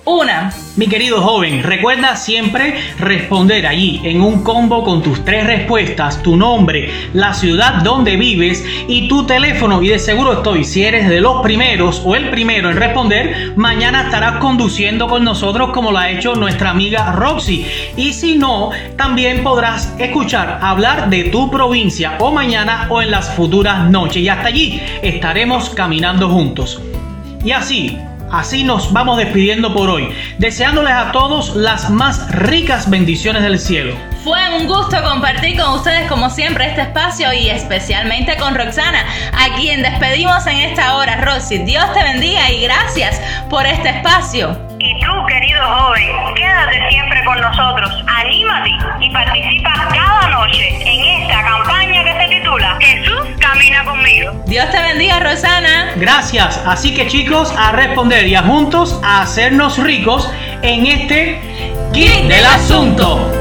una. 0.10 0.52
Mi 0.76 0.88
querido 0.88 1.22
joven, 1.22 1.62
recuerda 1.64 2.16
siempre 2.16 2.80
responder 2.98 3.68
allí 3.68 4.02
en 4.04 4.22
un 4.22 4.44
combo 4.44 4.84
con 4.84 5.04
tus 5.04 5.24
tres 5.26 5.46
respuestas, 5.46 6.24
tu 6.24 6.38
nombre, 6.38 6.90
la 7.14 7.34
ciudad 7.34 7.84
donde 7.84 8.16
vives 8.16 8.66
y 8.88 9.08
tu 9.08 9.26
teléfono. 9.26 9.82
Y 9.82 9.90
de 9.90 10.00
seguro 10.00 10.34
estoy, 10.34 10.64
si 10.64 10.84
eres 10.84 11.10
de 11.10 11.22
los 11.22 11.42
primeros 11.42 12.02
o 12.06 12.16
el 12.16 12.30
primero 12.30 12.70
en 12.70 12.78
responder, 12.78 13.54
mañana 13.56 14.04
estarás 14.04 14.38
conduciendo 14.38 15.08
con 15.08 15.24
nosotros 15.24 15.72
como 15.74 15.92
lo 15.92 15.98
ha 15.98 16.10
hecho 16.10 16.36
nuestra 16.36 16.72
amiga 16.72 17.12
Roxy. 17.12 17.66
Y 17.98 18.14
si 18.14 18.38
no, 18.38 18.72
también 18.96 19.44
podrás 19.44 19.94
escuchar 20.00 20.60
hablar 20.62 21.10
de 21.10 21.26
tu 21.26 21.52
provincia 21.52 22.18
o 22.20 22.32
mañana 22.32 22.88
o 22.90 23.02
en 23.02 23.12
las 23.12 23.36
futuras 23.36 23.90
noches. 23.90 24.18
Y 24.18 24.30
hasta 24.30 24.48
allí 24.48 24.82
estaremos 25.02 25.70
caminando 25.72 26.30
juntos. 26.30 26.82
Y 27.44 27.52
así, 27.52 27.98
Así 28.32 28.64
nos 28.64 28.94
vamos 28.94 29.18
despidiendo 29.18 29.74
por 29.74 29.90
hoy, 29.90 30.14
deseándoles 30.38 30.94
a 30.94 31.12
todos 31.12 31.56
las 31.56 31.90
más 31.90 32.32
ricas 32.32 32.90
bendiciones 32.90 33.42
del 33.42 33.58
cielo. 33.58 33.96
Fue 34.24 34.40
un 34.56 34.68
gusto 34.68 35.02
compartir 35.04 35.60
con 35.60 35.74
ustedes 35.74 36.08
como 36.08 36.30
siempre 36.30 36.68
este 36.68 36.82
espacio 36.82 37.34
y 37.34 37.50
especialmente 37.50 38.38
con 38.38 38.54
Roxana, 38.54 39.04
a 39.34 39.56
quien 39.56 39.82
despedimos 39.82 40.46
en 40.46 40.58
esta 40.58 40.98
hora. 40.98 41.22
Rosy, 41.22 41.60
Dios 41.60 41.86
te 41.94 42.04
bendiga 42.04 42.52
y 42.52 42.62
gracias 42.62 43.20
por 43.50 43.66
este 43.66 43.90
espacio. 43.90 44.56
Y 44.78 45.00
tú, 45.02 45.12
querido 45.28 45.62
joven, 45.64 46.36
quédate 46.36 46.90
siempre 46.90 47.26
con 47.26 47.42
nosotros, 47.42 47.92
anímate 48.08 48.70
y 49.02 49.10
participa 49.10 49.90
cada 49.92 50.30
noche 50.30 50.70
en 50.86 51.24
esta 51.24 51.44
campaña 51.44 52.04
que 52.04 52.14
se 52.14 52.28
titula 52.30 52.78
Jesús 52.80 53.22
camina. 53.40 53.89
Dios 54.50 54.68
te 54.72 54.82
bendiga, 54.82 55.20
Rosana. 55.20 55.94
Gracias. 55.96 56.60
Así 56.66 56.96
que 56.96 57.06
chicos, 57.08 57.54
a 57.56 57.72
responder 57.72 58.28
y 58.28 58.34
a 58.34 58.42
juntos 58.42 59.00
a 59.04 59.22
hacernos 59.22 59.78
ricos 59.78 60.28
en 60.64 60.88
este 60.88 61.40
Kit 61.94 62.24
del 62.24 62.46
Asunto. 62.46 63.39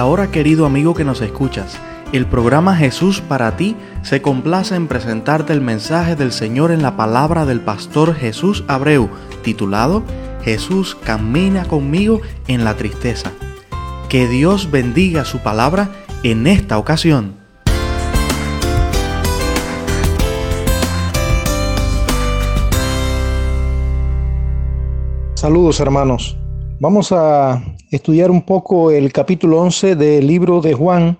Ahora, 0.00 0.30
querido 0.30 0.64
amigo 0.64 0.94
que 0.94 1.04
nos 1.04 1.20
escuchas, 1.20 1.78
el 2.12 2.26
programa 2.26 2.74
Jesús 2.74 3.20
para 3.20 3.56
ti 3.56 3.76
se 4.02 4.22
complace 4.22 4.74
en 4.74 4.88
presentarte 4.88 5.52
el 5.52 5.60
mensaje 5.60 6.16
del 6.16 6.32
Señor 6.32 6.72
en 6.72 6.82
la 6.82 6.96
palabra 6.96 7.44
del 7.44 7.60
pastor 7.60 8.14
Jesús 8.14 8.64
Abreu, 8.66 9.10
titulado 9.42 10.02
Jesús 10.42 10.96
camina 11.04 11.66
conmigo 11.66 12.22
en 12.48 12.64
la 12.64 12.76
tristeza. 12.76 13.30
Que 14.08 14.26
Dios 14.26 14.70
bendiga 14.70 15.26
su 15.26 15.40
palabra 15.40 15.90
en 16.22 16.46
esta 16.46 16.78
ocasión. 16.78 17.34
Saludos 25.34 25.78
hermanos. 25.78 26.38
Vamos 26.80 27.12
a 27.12 27.62
estudiar 27.90 28.30
un 28.30 28.40
poco 28.40 28.90
el 28.90 29.12
capítulo 29.12 29.60
11 29.60 29.96
del 29.96 30.26
libro 30.26 30.62
de 30.62 30.72
Juan, 30.72 31.18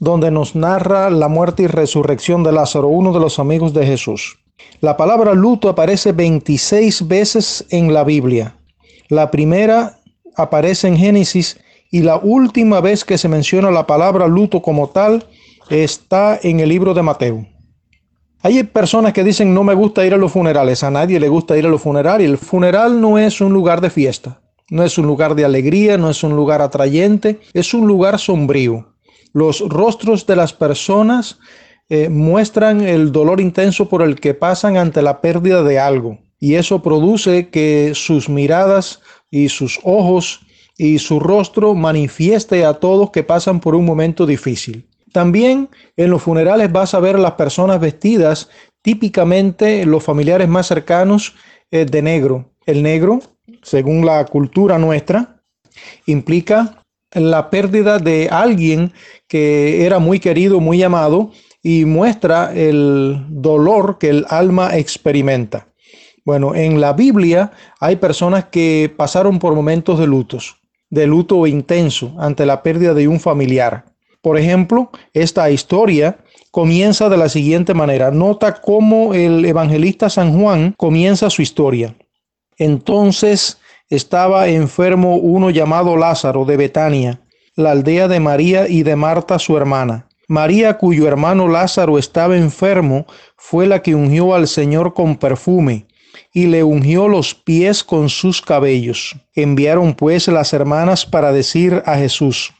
donde 0.00 0.30
nos 0.30 0.56
narra 0.56 1.10
la 1.10 1.28
muerte 1.28 1.64
y 1.64 1.66
resurrección 1.66 2.42
de 2.42 2.52
Lázaro, 2.52 2.88
uno 2.88 3.12
de 3.12 3.20
los 3.20 3.38
amigos 3.38 3.74
de 3.74 3.84
Jesús. 3.84 4.38
La 4.80 4.96
palabra 4.96 5.34
luto 5.34 5.68
aparece 5.68 6.12
26 6.12 7.06
veces 7.06 7.66
en 7.68 7.92
la 7.92 8.02
Biblia. 8.02 8.56
La 9.10 9.30
primera 9.30 9.98
aparece 10.36 10.88
en 10.88 10.96
Génesis 10.96 11.60
y 11.90 12.00
la 12.00 12.16
última 12.16 12.80
vez 12.80 13.04
que 13.04 13.18
se 13.18 13.28
menciona 13.28 13.70
la 13.70 13.86
palabra 13.86 14.26
luto 14.26 14.62
como 14.62 14.88
tal 14.88 15.26
está 15.68 16.40
en 16.42 16.60
el 16.60 16.70
libro 16.70 16.94
de 16.94 17.02
Mateo. 17.02 17.46
Hay 18.40 18.62
personas 18.62 19.12
que 19.12 19.22
dicen 19.22 19.52
no 19.52 19.64
me 19.64 19.74
gusta 19.74 20.06
ir 20.06 20.14
a 20.14 20.18
los 20.18 20.32
funerales, 20.32 20.82
a 20.82 20.90
nadie 20.90 21.20
le 21.20 21.28
gusta 21.28 21.58
ir 21.58 21.66
a 21.66 21.68
los 21.68 21.82
funerales. 21.82 22.26
El 22.26 22.38
funeral 22.38 23.02
no 23.02 23.18
es 23.18 23.42
un 23.42 23.52
lugar 23.52 23.82
de 23.82 23.90
fiesta, 23.90 24.40
no 24.70 24.84
es 24.84 24.98
un 24.98 25.06
lugar 25.06 25.34
de 25.34 25.44
alegría, 25.44 25.98
no 25.98 26.10
es 26.10 26.22
un 26.22 26.36
lugar 26.36 26.62
atrayente, 26.62 27.40
es 27.52 27.74
un 27.74 27.86
lugar 27.86 28.18
sombrío. 28.18 28.94
Los 29.32 29.60
rostros 29.60 30.26
de 30.26 30.36
las 30.36 30.52
personas 30.52 31.38
eh, 31.88 32.08
muestran 32.08 32.80
el 32.80 33.12
dolor 33.12 33.40
intenso 33.40 33.88
por 33.88 34.02
el 34.02 34.18
que 34.18 34.34
pasan 34.34 34.76
ante 34.76 35.02
la 35.02 35.20
pérdida 35.20 35.62
de 35.62 35.78
algo 35.78 36.18
y 36.40 36.54
eso 36.54 36.82
produce 36.82 37.48
que 37.48 37.92
sus 37.94 38.28
miradas 38.28 39.00
y 39.30 39.48
sus 39.48 39.80
ojos 39.82 40.40
y 40.76 40.98
su 40.98 41.20
rostro 41.20 41.74
manifieste 41.74 42.64
a 42.64 42.74
todos 42.74 43.10
que 43.10 43.22
pasan 43.22 43.60
por 43.60 43.74
un 43.74 43.84
momento 43.84 44.26
difícil. 44.26 44.88
También 45.12 45.68
en 45.96 46.10
los 46.10 46.22
funerales 46.22 46.72
vas 46.72 46.94
a 46.94 47.00
ver 47.00 47.16
a 47.16 47.20
las 47.20 47.32
personas 47.32 47.80
vestidas 47.80 48.48
típicamente 48.82 49.86
los 49.86 50.02
familiares 50.02 50.48
más 50.48 50.66
cercanos 50.66 51.34
eh, 51.70 51.84
de 51.84 52.02
negro. 52.02 52.50
El 52.66 52.82
negro, 52.82 53.20
según 53.64 54.06
la 54.06 54.24
cultura 54.26 54.78
nuestra, 54.78 55.42
implica 56.06 56.82
la 57.12 57.50
pérdida 57.50 57.98
de 57.98 58.28
alguien 58.30 58.92
que 59.26 59.84
era 59.84 59.98
muy 59.98 60.20
querido, 60.20 60.60
muy 60.60 60.82
amado 60.82 61.32
y 61.62 61.84
muestra 61.84 62.52
el 62.54 63.24
dolor 63.28 63.98
que 63.98 64.10
el 64.10 64.26
alma 64.28 64.76
experimenta. 64.76 65.66
Bueno, 66.24 66.54
en 66.54 66.80
la 66.80 66.92
Biblia 66.92 67.52
hay 67.80 67.96
personas 67.96 68.44
que 68.46 68.92
pasaron 68.96 69.38
por 69.38 69.54
momentos 69.54 69.98
de 69.98 70.06
lutos, 70.06 70.56
de 70.90 71.06
luto 71.06 71.46
intenso 71.46 72.14
ante 72.18 72.46
la 72.46 72.62
pérdida 72.62 72.94
de 72.94 73.08
un 73.08 73.20
familiar. 73.20 73.84
Por 74.22 74.38
ejemplo, 74.38 74.90
esta 75.12 75.50
historia 75.50 76.18
comienza 76.50 77.08
de 77.08 77.16
la 77.16 77.28
siguiente 77.28 77.74
manera. 77.74 78.10
Nota 78.10 78.60
cómo 78.60 79.12
el 79.12 79.44
evangelista 79.44 80.08
San 80.08 80.38
Juan 80.38 80.74
comienza 80.76 81.28
su 81.28 81.42
historia. 81.42 81.94
Entonces 82.58 83.58
estaba 83.88 84.48
enfermo 84.48 85.16
uno 85.16 85.50
llamado 85.50 85.96
Lázaro 85.96 86.44
de 86.44 86.56
Betania, 86.56 87.20
la 87.56 87.72
aldea 87.72 88.08
de 88.08 88.20
María 88.20 88.68
y 88.68 88.82
de 88.82 88.96
Marta 88.96 89.38
su 89.38 89.56
hermana. 89.56 90.08
María, 90.26 90.78
cuyo 90.78 91.06
hermano 91.06 91.48
Lázaro 91.48 91.98
estaba 91.98 92.36
enfermo, 92.36 93.06
fue 93.36 93.66
la 93.66 93.82
que 93.82 93.94
ungió 93.94 94.34
al 94.34 94.48
Señor 94.48 94.94
con 94.94 95.16
perfume 95.16 95.86
y 96.32 96.46
le 96.46 96.64
ungió 96.64 97.08
los 97.08 97.34
pies 97.34 97.84
con 97.84 98.08
sus 98.08 98.40
cabellos. 98.40 99.16
Enviaron 99.34 99.94
pues 99.94 100.28
las 100.28 100.52
hermanas 100.52 101.04
para 101.04 101.32
decir 101.32 101.82
a 101.84 101.96
Jesús, 101.96 102.52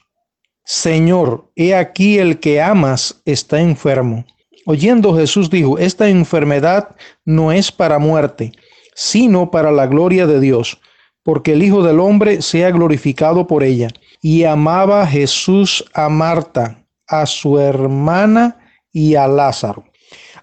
Señor, 0.64 1.50
he 1.57 1.74
aquí 1.74 2.18
el 2.18 2.40
que 2.40 2.62
amas 2.62 3.20
está 3.24 3.61
enfermo. 3.61 4.24
Oyendo 4.66 5.14
Jesús 5.14 5.50
dijo, 5.50 5.78
esta 5.78 6.09
enfermedad 6.09 6.96
no 7.24 7.52
es 7.52 7.70
para 7.70 7.98
muerte, 7.98 8.52
sino 8.94 9.50
para 9.50 9.70
la 9.72 9.87
gloria 9.87 10.26
de 10.26 10.40
Dios, 10.40 10.80
porque 11.22 11.52
el 11.52 11.62
Hijo 11.62 11.83
del 11.83 12.00
Hombre 12.00 12.42
sea 12.42 12.70
glorificado 12.70 13.46
por 13.46 13.62
ella. 13.62 13.88
Y 14.20 14.44
amaba 14.44 15.07
Jesús 15.07 15.85
a 15.94 16.09
Marta, 16.09 16.85
a 17.07 17.26
su 17.26 17.59
hermana 17.59 18.59
y 18.92 19.16
a 19.16 19.26
Lázaro. 19.26 19.85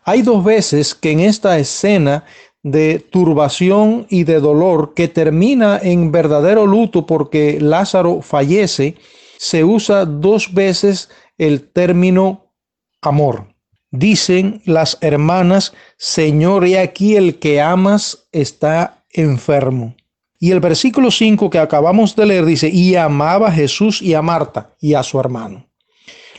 Hay 0.03 0.21
dos 0.21 0.43
veces 0.43 0.95
que 0.95 1.11
en 1.11 1.19
esta 1.21 1.57
escena 1.59 2.25
de 2.63 2.99
turbación 2.99 4.05
y 4.09 4.23
de 4.23 4.39
dolor 4.39 4.93
que 4.93 5.07
termina 5.07 5.79
en 5.81 6.11
verdadero 6.11 6.67
luto 6.67 7.05
porque 7.05 7.59
Lázaro 7.59 8.21
fallece, 8.21 8.95
se 9.37 9.63
usa 9.63 10.05
dos 10.05 10.53
veces 10.53 11.09
el 11.37 11.67
término 11.69 12.53
amor. 13.01 13.50
Dicen 13.91 14.61
las 14.65 14.97
hermanas, 15.01 15.73
Señor, 15.97 16.65
he 16.65 16.79
aquí 16.79 17.17
el 17.17 17.39
que 17.39 17.59
amas 17.59 18.27
está 18.31 19.03
enfermo. 19.11 19.95
Y 20.39 20.51
el 20.51 20.61
versículo 20.61 21.11
5 21.11 21.49
que 21.49 21.59
acabamos 21.59 22.15
de 22.15 22.25
leer 22.25 22.45
dice, 22.45 22.69
y 22.69 22.95
amaba 22.95 23.49
a 23.49 23.51
Jesús 23.51 24.01
y 24.01 24.13
a 24.13 24.21
Marta 24.21 24.75
y 24.79 24.93
a 24.93 25.03
su 25.03 25.19
hermano. 25.19 25.67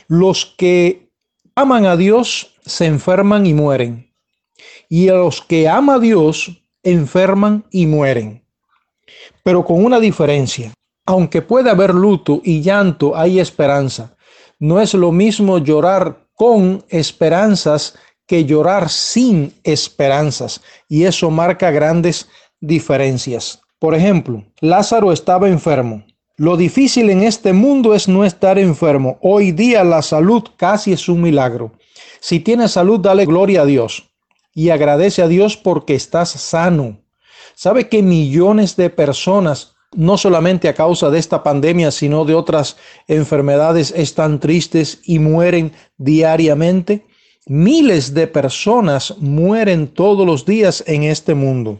Los 0.07 0.45
que 0.57 1.11
aman 1.55 1.85
a 1.85 1.95
Dios 1.95 2.55
se 2.65 2.87
enferman 2.87 3.45
y 3.45 3.53
mueren. 3.53 4.11
Y 4.89 5.07
los 5.07 5.41
que 5.41 5.69
aman 5.69 5.97
a 5.97 5.99
Dios 5.99 6.63
enferman 6.81 7.65
y 7.71 7.85
mueren. 7.85 8.43
Pero 9.43 9.63
con 9.63 9.85
una 9.85 9.99
diferencia. 9.99 10.73
Aunque 11.05 11.41
puede 11.41 11.69
haber 11.69 11.93
luto 11.93 12.41
y 12.43 12.61
llanto, 12.61 13.15
hay 13.15 13.39
esperanza. 13.39 14.15
No 14.59 14.81
es 14.81 14.93
lo 14.93 15.11
mismo 15.11 15.59
llorar 15.59 16.22
con 16.43 16.83
esperanzas 16.89 17.95
que 18.27 18.43
llorar 18.43 18.89
sin 18.89 19.53
esperanzas. 19.63 20.59
Y 20.89 21.05
eso 21.05 21.31
marca 21.31 21.71
grandes 21.71 22.27
diferencias. 22.59 23.61
Por 23.79 23.95
ejemplo, 23.95 24.43
Lázaro 24.59 25.13
estaba 25.13 25.47
enfermo. 25.47 26.03
Lo 26.35 26.57
difícil 26.57 27.09
en 27.11 27.23
este 27.23 27.53
mundo 27.53 27.95
es 27.95 28.09
no 28.09 28.25
estar 28.25 28.59
enfermo. 28.59 29.19
Hoy 29.21 29.53
día 29.53 29.85
la 29.85 30.01
salud 30.01 30.43
casi 30.57 30.91
es 30.91 31.07
un 31.07 31.21
milagro. 31.21 31.71
Si 32.19 32.41
tienes 32.41 32.71
salud, 32.71 32.99
dale 32.99 33.25
gloria 33.25 33.61
a 33.61 33.65
Dios 33.65 34.09
y 34.53 34.69
agradece 34.69 35.21
a 35.21 35.29
Dios 35.29 35.55
porque 35.55 35.95
estás 35.95 36.31
sano. 36.31 36.99
¿Sabe 37.55 37.87
que 37.87 38.03
millones 38.03 38.75
de 38.75 38.89
personas 38.89 39.72
no 39.95 40.17
solamente 40.17 40.67
a 40.67 40.73
causa 40.73 41.09
de 41.09 41.19
esta 41.19 41.43
pandemia, 41.43 41.91
sino 41.91 42.25
de 42.25 42.35
otras 42.35 42.77
enfermedades, 43.07 43.93
están 43.95 44.39
tristes 44.39 44.99
y 45.03 45.19
mueren 45.19 45.71
diariamente. 45.97 47.05
Miles 47.45 48.13
de 48.13 48.27
personas 48.27 49.15
mueren 49.19 49.87
todos 49.87 50.25
los 50.25 50.45
días 50.45 50.83
en 50.87 51.03
este 51.03 51.33
mundo. 51.33 51.79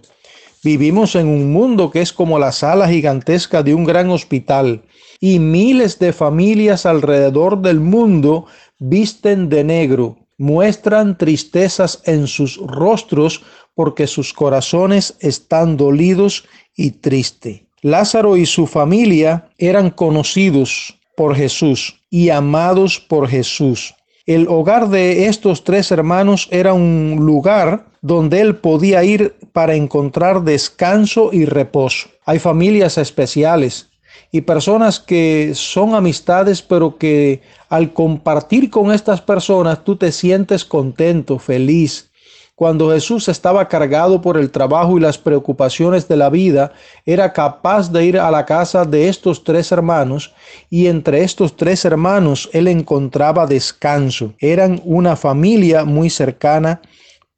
Vivimos 0.63 1.15
en 1.15 1.27
un 1.27 1.51
mundo 1.51 1.91
que 1.91 2.01
es 2.01 2.13
como 2.13 2.39
la 2.39 2.51
sala 2.51 2.87
gigantesca 2.87 3.63
de 3.63 3.73
un 3.73 3.83
gran 3.83 4.09
hospital 4.09 4.83
y 5.19 5.39
miles 5.39 5.99
de 5.99 6.13
familias 6.13 6.85
alrededor 6.85 7.61
del 7.61 7.79
mundo 7.79 8.45
visten 8.79 9.49
de 9.49 9.63
negro, 9.63 10.17
muestran 10.37 11.17
tristezas 11.17 12.01
en 12.05 12.27
sus 12.27 12.57
rostros 12.57 13.41
porque 13.75 14.07
sus 14.07 14.33
corazones 14.33 15.15
están 15.19 15.77
dolidos 15.77 16.45
y 16.75 16.91
tristes. 16.91 17.61
Lázaro 17.83 18.37
y 18.37 18.45
su 18.45 18.65
familia 18.65 19.49
eran 19.57 19.89
conocidos 19.89 20.97
por 21.17 21.35
Jesús 21.35 21.99
y 22.09 22.29
amados 22.29 22.97
por 22.97 23.27
Jesús. 23.27 23.93
El 24.25 24.47
hogar 24.47 24.87
de 24.87 25.27
estos 25.27 25.65
tres 25.65 25.91
hermanos 25.91 26.47
era 26.49 26.73
un 26.73 27.17
lugar 27.19 27.87
donde 28.01 28.39
él 28.39 28.55
podía 28.55 29.03
ir 29.03 29.35
para 29.51 29.75
encontrar 29.75 30.43
descanso 30.43 31.31
y 31.33 31.43
reposo. 31.43 32.07
Hay 32.25 32.39
familias 32.39 32.97
especiales 32.97 33.89
y 34.31 34.41
personas 34.41 35.01
que 35.01 35.51
son 35.53 35.93
amistades, 35.93 36.61
pero 36.61 36.97
que 36.97 37.41
al 37.67 37.91
compartir 37.91 38.69
con 38.69 38.93
estas 38.93 39.19
personas 39.19 39.83
tú 39.83 39.97
te 39.97 40.13
sientes 40.13 40.63
contento, 40.63 41.37
feliz, 41.37 42.12
cuando 42.55 42.91
Jesús 42.91 43.29
estaba 43.29 43.67
cargado 43.67 44.21
por 44.21 44.37
el 44.37 44.51
trabajo 44.51 44.97
y 44.97 45.01
las 45.01 45.17
preocupaciones 45.17 46.07
de 46.07 46.17
la 46.17 46.29
vida, 46.29 46.71
era 47.05 47.33
capaz 47.33 47.91
de 47.91 48.05
ir 48.05 48.19
a 48.19 48.29
la 48.29 48.45
casa 48.45 48.85
de 48.85 49.09
estos 49.09 49.43
tres 49.43 49.71
hermanos 49.71 50.33
y 50.69 50.85
entre 50.87 51.23
estos 51.23 51.57
tres 51.57 51.83
hermanos 51.83 52.49
él 52.53 52.67
encontraba 52.67 53.47
descanso. 53.47 54.35
Eran 54.39 54.81
una 54.85 55.15
familia 55.15 55.83
muy 55.83 56.11
cercana 56.11 56.81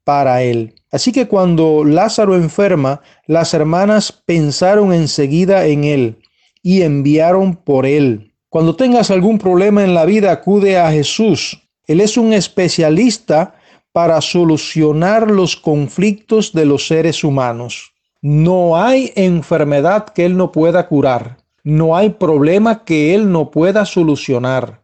para 0.03 0.43
él. 0.43 0.75
Así 0.91 1.11
que 1.11 1.27
cuando 1.27 1.83
Lázaro 1.85 2.35
enferma, 2.35 3.01
las 3.25 3.53
hermanas 3.53 4.11
pensaron 4.11 4.93
enseguida 4.93 5.65
en 5.65 5.85
él 5.85 6.17
y 6.61 6.81
enviaron 6.81 7.55
por 7.55 7.85
él. 7.85 8.33
Cuando 8.49 8.75
tengas 8.75 9.11
algún 9.11 9.37
problema 9.37 9.83
en 9.83 9.93
la 9.93 10.05
vida, 10.05 10.31
acude 10.31 10.77
a 10.77 10.91
Jesús. 10.91 11.61
Él 11.87 12.01
es 12.01 12.17
un 12.17 12.33
especialista 12.33 13.54
para 13.95 14.19
solucionar 14.19 15.31
los 15.31 15.55
conflictos 15.55 16.51
de 16.51 16.65
los 16.65 16.85
seres 16.85 17.23
humanos. 17.23 17.93
No 18.21 18.75
hay 18.75 19.13
enfermedad 19.15 20.07
que 20.09 20.25
Él 20.25 20.35
no 20.35 20.51
pueda 20.51 20.89
curar. 20.89 21.37
No 21.63 21.95
hay 21.95 22.09
problema 22.09 22.83
que 22.83 23.15
Él 23.15 23.31
no 23.31 23.51
pueda 23.51 23.85
solucionar. 23.85 24.81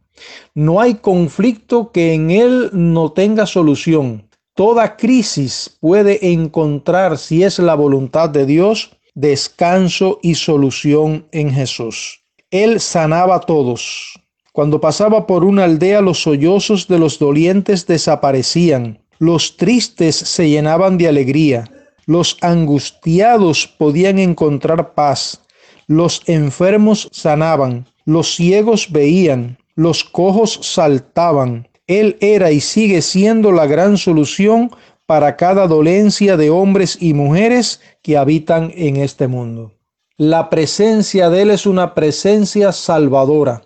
No 0.55 0.79
hay 0.79 0.93
conflicto 0.93 1.91
que 1.91 2.13
en 2.13 2.31
Él 2.31 2.69
no 2.71 3.11
tenga 3.11 3.45
solución. 3.45 4.29
Toda 4.55 4.95
crisis 4.95 5.77
puede 5.81 6.31
encontrar, 6.31 7.17
si 7.17 7.43
es 7.43 7.59
la 7.59 7.75
voluntad 7.75 8.29
de 8.29 8.45
Dios, 8.45 8.91
descanso 9.13 10.19
y 10.21 10.35
solución 10.35 11.27
en 11.33 11.51
Jesús. 11.51 12.23
Él 12.49 12.79
sanaba 12.79 13.35
a 13.35 13.39
todos. 13.41 14.20
Cuando 14.51 14.81
pasaba 14.81 15.27
por 15.27 15.43
una 15.43 15.63
aldea, 15.63 16.01
los 16.01 16.21
sollozos 16.21 16.87
de 16.87 16.99
los 16.99 17.19
dolientes 17.19 17.87
desaparecían 17.87 19.01
los 19.21 19.55
tristes 19.55 20.15
se 20.15 20.49
llenaban 20.49 20.97
de 20.97 21.07
alegría, 21.07 21.69
los 22.07 22.37
angustiados 22.41 23.67
podían 23.67 24.17
encontrar 24.17 24.95
paz, 24.95 25.43
los 25.85 26.23
enfermos 26.25 27.07
sanaban, 27.11 27.85
los 28.03 28.33
ciegos 28.33 28.91
veían, 28.91 29.59
los 29.75 30.03
cojos 30.03 30.59
saltaban. 30.63 31.67
Él 31.85 32.17
era 32.19 32.51
y 32.51 32.61
sigue 32.61 33.03
siendo 33.03 33.51
la 33.51 33.67
gran 33.67 33.95
solución 33.95 34.71
para 35.05 35.35
cada 35.35 35.67
dolencia 35.67 36.35
de 36.35 36.49
hombres 36.49 36.97
y 36.99 37.13
mujeres 37.13 37.79
que 38.01 38.17
habitan 38.17 38.71
en 38.75 38.95
este 38.95 39.27
mundo. 39.27 39.73
La 40.17 40.49
presencia 40.49 41.29
de 41.29 41.43
Él 41.43 41.51
es 41.51 41.67
una 41.67 41.93
presencia 41.93 42.71
salvadora, 42.71 43.61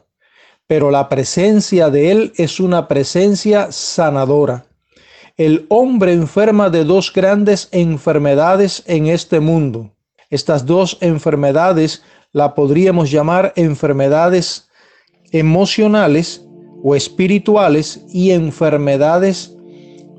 pero 0.67 0.91
la 0.91 1.09
presencia 1.09 1.89
de 1.89 2.11
Él 2.11 2.33
es 2.37 2.59
una 2.59 2.87
presencia 2.87 3.71
sanadora 3.71 4.65
el 5.37 5.65
hombre 5.67 6.13
enferma 6.13 6.69
de 6.69 6.85
dos 6.85 7.11
grandes 7.11 7.67
enfermedades 7.71 8.83
en 8.87 9.07
este 9.07 9.41
mundo. 9.41 9.91
Estas 10.29 10.65
dos 10.65 10.97
enfermedades 11.01 12.03
la 12.31 12.55
podríamos 12.55 13.11
llamar 13.11 13.51
enfermedades 13.57 14.69
emocionales 15.31 16.45
o 16.83 16.95
espirituales 16.95 18.01
y 18.09 18.31
enfermedades 18.31 19.53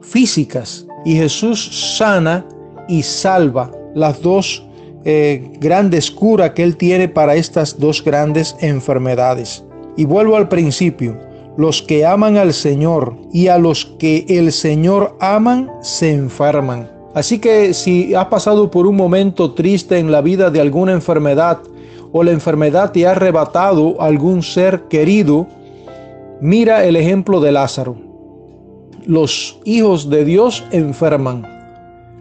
físicas. 0.03 0.87
Y 1.05 1.17
Jesús 1.17 1.97
sana 1.97 2.47
y 2.89 3.03
salva 3.03 3.73
las 3.95 4.21
dos 4.21 4.63
eh, 5.05 5.51
grandes 5.61 6.11
curas 6.11 6.51
que 6.51 6.63
Él 6.63 6.77
tiene 6.77 7.09
para 7.09 7.37
estas 7.37 7.79
dos 7.79 8.05
grandes 8.05 8.55
enfermedades. 8.61 9.65
Y 9.97 10.05
vuelvo 10.05 10.37
al 10.37 10.49
principio 10.49 11.17
los 11.57 11.83
que 11.83 12.05
aman 12.05 12.37
al 12.37 12.53
Señor 12.53 13.17
y 13.33 13.49
a 13.49 13.59
los 13.59 13.87
que 13.99 14.27
el 14.29 14.53
Señor 14.53 15.17
aman 15.21 15.71
se 15.81 16.13
enferman. 16.13 16.91
Así 17.15 17.39
que 17.39 17.73
si 17.73 18.15
has 18.15 18.27
pasado 18.27 18.71
por 18.71 18.87
un 18.87 18.97
momento 18.97 19.55
triste 19.55 19.99
en 19.99 20.13
la 20.13 20.21
vida 20.21 20.51
de 20.51 20.61
alguna 20.61 20.93
enfermedad 20.93 21.61
o 22.13 22.23
la 22.23 22.33
enfermedad 22.33 22.93
te 22.93 23.07
ha 23.07 23.13
arrebatado 23.13 24.01
algún 24.01 24.43
ser 24.43 24.83
querido, 24.83 25.47
mira 26.41 26.85
el 26.85 26.95
ejemplo 26.95 27.41
de 27.41 27.53
Lázaro. 27.53 27.97
Los 29.07 29.59
hijos 29.65 30.11
de 30.11 30.25
Dios 30.25 30.65
enferman. 30.73 31.47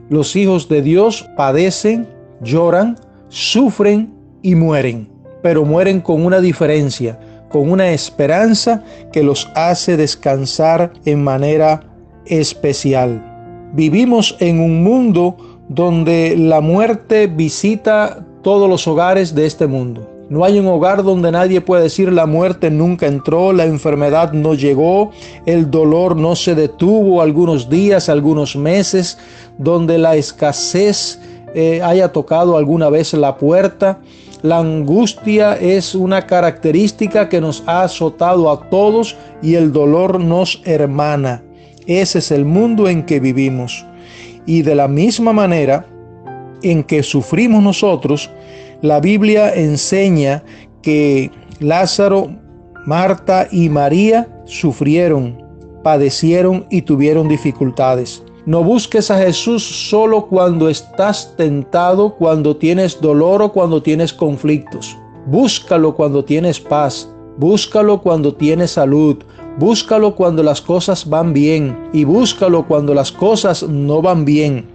Los 0.10 0.36
hijos 0.36 0.70
de 0.70 0.82
Dios 0.82 1.26
padecen, 1.36 2.08
lloran, 2.42 2.98
sufren 3.28 4.14
y 4.42 4.56
mueren, 4.56 5.10
pero 5.42 5.66
mueren 5.66 6.00
con 6.00 6.24
una 6.24 6.40
diferencia, 6.40 7.20
con 7.56 7.72
una 7.72 7.92
esperanza 7.92 8.84
que 9.14 9.24
los 9.24 9.50
hace 9.56 9.96
descansar 9.96 10.92
en 11.06 11.24
manera 11.24 11.80
especial. 12.26 13.24
Vivimos 13.72 14.36
en 14.42 14.60
un 14.60 14.84
mundo 14.84 15.38
donde 15.70 16.36
la 16.36 16.60
muerte 16.60 17.28
visita 17.28 18.26
todos 18.44 18.70
los 18.70 18.86
hogares 18.90 19.34
de 19.34 19.46
este 19.46 19.68
mundo. 19.68 20.06
No 20.28 20.44
hay 20.44 20.60
un 20.60 20.68
hogar 20.68 21.02
donde 21.02 21.32
nadie 21.32 21.62
pueda 21.62 21.84
decir 21.84 22.12
la 22.12 22.26
muerte 22.26 22.70
nunca 22.70 23.08
entró, 23.08 23.54
la 23.54 23.64
enfermedad 23.64 24.34
no 24.34 24.54
llegó, 24.54 25.12
el 25.46 25.72
dolor 25.72 26.18
no 26.18 26.36
se 26.36 26.56
detuvo 26.56 27.22
algunos 27.22 27.70
días, 27.70 28.10
algunos 28.10 28.58
meses, 28.58 29.18
donde 29.58 29.98
la 29.98 30.18
escasez 30.18 31.22
eh, 31.54 31.82
haya 31.82 32.12
tocado 32.12 32.58
alguna 32.58 32.90
vez 32.90 33.14
la 33.14 33.38
puerta. 33.38 34.00
La 34.42 34.60
angustia 34.60 35.56
es 35.56 35.96
una 35.96 36.28
característica 36.28 37.30
que 37.30 37.42
nos 37.42 37.64
ha 37.66 37.84
azotado 37.84 38.52
a 38.52 38.70
todos 38.70 39.16
y 39.42 39.56
el 39.56 39.72
dolor 39.72 40.20
nos 40.20 40.62
hermana. 40.66 41.44
Ese 41.88 42.20
es 42.20 42.32
el 42.32 42.46
mundo 42.46 42.88
en 42.88 43.04
que 43.04 43.20
vivimos. 43.20 43.86
Y 44.46 44.62
de 44.62 44.76
la 44.76 44.88
misma 44.88 45.34
manera 45.34 45.88
en 46.62 46.84
que 46.84 47.04
sufrimos 47.04 47.64
nosotros, 47.64 48.30
la 48.82 49.00
Biblia 49.00 49.54
enseña 49.54 50.44
que 50.82 51.32
Lázaro, 51.60 52.30
Marta 52.86 53.48
y 53.52 53.70
María 53.70 54.28
sufrieron, 54.46 55.44
padecieron 55.84 56.66
y 56.70 56.82
tuvieron 56.82 57.28
dificultades. 57.28 58.25
No 58.46 58.64
busques 58.64 59.10
a 59.10 59.18
Jesús 59.18 59.64
solo 59.64 60.28
cuando 60.28 60.70
estás 60.70 61.34
tentado, 61.36 62.14
cuando 62.14 62.56
tienes 62.56 63.02
dolor 63.02 63.42
o 63.42 63.52
cuando 63.52 63.82
tienes 63.82 64.14
conflictos. 64.14 64.96
Búscalo 65.26 65.96
cuando 65.96 66.24
tienes 66.24 66.60
paz. 66.60 67.10
Búscalo 67.38 68.00
cuando 68.04 68.36
tienes 68.36 68.72
salud. 68.72 69.18
Búscalo 69.58 70.16
cuando 70.16 70.44
las 70.44 70.62
cosas 70.62 71.10
van 71.10 71.34
bien 71.34 71.90
y 71.92 72.04
búscalo 72.04 72.68
cuando 72.68 72.94
las 72.94 73.12
cosas 73.12 73.64
no 73.64 74.04
van 74.04 74.26
bien. 74.26 74.68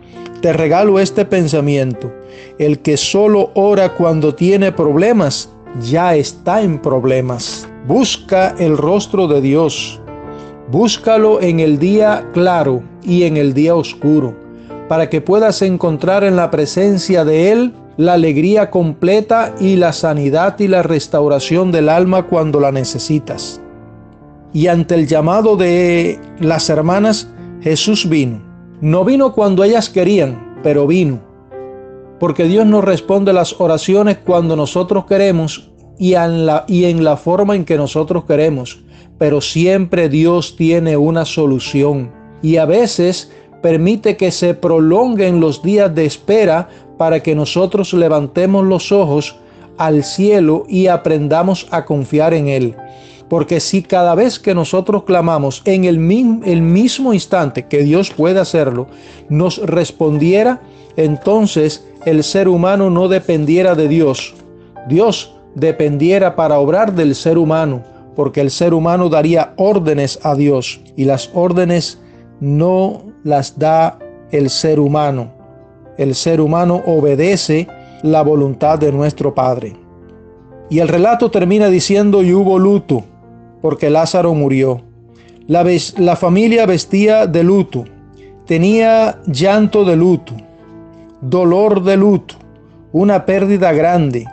Te 0.42 0.52
regalo 0.52 0.98
este 0.98 1.24
pensamiento. 1.24 2.12
El 2.59 2.80
que 2.80 2.96
solo 2.96 3.52
ora 3.54 3.94
cuando 3.94 4.35
tiene 4.35 4.72
problemas, 4.72 5.48
ya 5.80 6.16
está 6.16 6.61
en 6.62 6.83
problemas. 6.83 7.68
Busca 7.87 8.56
el 8.59 8.76
rostro 8.76 9.28
de 9.28 9.40
Dios. 9.40 10.00
Búscalo 10.70 11.40
en 11.40 11.59
el 11.59 11.80
día 11.80 12.28
claro 12.33 12.85
y 13.02 13.24
en 13.24 13.37
el 13.37 13.54
día 13.54 13.74
oscuro, 13.74 14.37
para 14.88 15.11
que 15.11 15.20
puedas 15.20 15.62
encontrar 15.62 16.22
en 16.22 16.37
la 16.37 16.48
presencia 16.52 17.24
de 17.24 17.50
Él 17.50 17.74
la 17.96 18.12
alegría 18.12 18.70
completa 18.70 19.52
y 19.59 19.74
la 19.74 19.92
sanidad 19.92 20.61
y 20.61 20.68
la 20.68 20.85
restauración 20.85 21.72
del 21.72 21.88
alma 21.88 22.28
cuando 22.28 22.61
la 22.61 22.70
necesitas. 22.70 23.61
Y 24.52 24.68
ante 24.68 24.94
el 24.94 25.09
llamado 25.09 25.56
de 25.56 26.20
las 26.38 26.70
hermanas, 26.70 27.28
Jesús 27.62 28.09
vino. 28.09 28.40
No 28.80 29.04
vino 29.04 29.33
cuando 29.33 29.64
ellas 29.64 29.88
querían, 29.88 30.61
pero 30.62 30.87
vino. 30.87 31.18
Porque 32.20 32.44
Dios 32.44 32.64
nos 32.64 32.85
responde 32.85 33.33
las 33.33 33.61
oraciones 33.61 34.18
cuando 34.18 34.54
nosotros 34.54 35.04
queremos 35.06 35.68
y 35.98 36.14
en, 36.14 36.46
la, 36.46 36.64
y 36.68 36.85
en 36.85 37.02
la 37.02 37.16
forma 37.16 37.56
en 37.56 37.64
que 37.64 37.76
nosotros 37.76 38.24
queremos. 38.24 38.85
Pero 39.20 39.42
siempre 39.42 40.09
Dios 40.09 40.56
tiene 40.56 40.96
una 40.96 41.26
solución. 41.26 42.11
Y 42.40 42.56
a 42.56 42.64
veces 42.64 43.30
permite 43.61 44.16
que 44.16 44.30
se 44.30 44.54
prolonguen 44.54 45.40
los 45.40 45.62
días 45.62 45.94
de 45.94 46.06
espera 46.06 46.70
para 46.96 47.22
que 47.22 47.35
nosotros 47.35 47.92
levantemos 47.92 48.64
los 48.64 48.90
ojos 48.90 49.37
al 49.76 50.04
cielo 50.04 50.64
y 50.68 50.87
aprendamos 50.87 51.66
a 51.70 51.85
confiar 51.85 52.33
en 52.33 52.48
Él. 52.48 52.74
Porque 53.28 53.61
si 53.61 53.83
cada 53.83 54.14
vez 54.14 54.38
que 54.38 54.54
nosotros 54.54 55.04
clamamos 55.04 55.61
en 55.66 55.85
el, 55.85 55.96
el 56.46 56.62
mismo 56.62 57.12
instante 57.12 57.66
que 57.66 57.83
Dios 57.83 58.09
puede 58.09 58.40
hacerlo, 58.40 58.87
nos 59.28 59.59
respondiera, 59.59 60.62
entonces 60.96 61.87
el 62.06 62.24
ser 62.24 62.48
humano 62.48 62.88
no 62.88 63.06
dependiera 63.09 63.74
de 63.74 63.87
Dios. 63.87 64.33
Dios 64.88 65.35
dependiera 65.54 66.37
para 66.37 66.59
obrar 66.59 66.94
del 66.94 67.14
ser 67.14 67.37
humano, 67.37 67.83
porque 68.20 68.42
el 68.42 68.50
ser 68.50 68.74
humano 68.74 69.09
daría 69.09 69.54
órdenes 69.56 70.20
a 70.22 70.35
Dios 70.35 70.78
y 70.94 71.06
las 71.06 71.30
órdenes 71.33 71.98
no 72.38 73.00
las 73.24 73.59
da 73.59 73.98
el 74.30 74.50
ser 74.50 74.78
humano. 74.78 75.33
El 75.96 76.14
ser 76.14 76.42
humano 76.42 76.83
obedece 76.85 77.66
la 78.02 78.20
voluntad 78.20 78.78
de 78.78 78.92
nuestro 78.92 79.35
Padre. 79.35 79.74
Y 80.68 80.80
el 80.80 80.88
relato 80.88 81.30
termina 81.30 81.68
diciendo 81.68 82.22
y 82.22 82.35
hubo 82.35 82.59
luto 82.59 83.04
porque 83.62 83.88
Lázaro 83.88 84.35
murió. 84.35 84.83
La, 85.46 85.64
la 85.96 86.14
familia 86.14 86.66
vestía 86.66 87.26
de 87.26 87.42
luto, 87.42 87.87
tenía 88.44 89.18
llanto 89.28 89.83
de 89.87 89.96
luto, 89.96 90.35
dolor 91.22 91.83
de 91.85 91.96
luto, 91.96 92.35
una 92.92 93.24
pérdida 93.24 93.72
grande. 93.72 94.26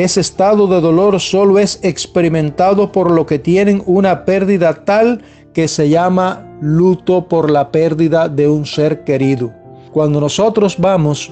Ese 0.00 0.22
estado 0.22 0.66
de 0.66 0.80
dolor 0.80 1.20
solo 1.20 1.58
es 1.58 1.78
experimentado 1.82 2.90
por 2.90 3.10
lo 3.10 3.26
que 3.26 3.38
tienen 3.38 3.82
una 3.84 4.24
pérdida 4.24 4.72
tal 4.86 5.20
que 5.52 5.68
se 5.68 5.90
llama 5.90 6.42
luto 6.62 7.28
por 7.28 7.50
la 7.50 7.70
pérdida 7.70 8.26
de 8.26 8.48
un 8.48 8.64
ser 8.64 9.04
querido. 9.04 9.52
Cuando 9.92 10.18
nosotros 10.18 10.76
vamos 10.78 11.30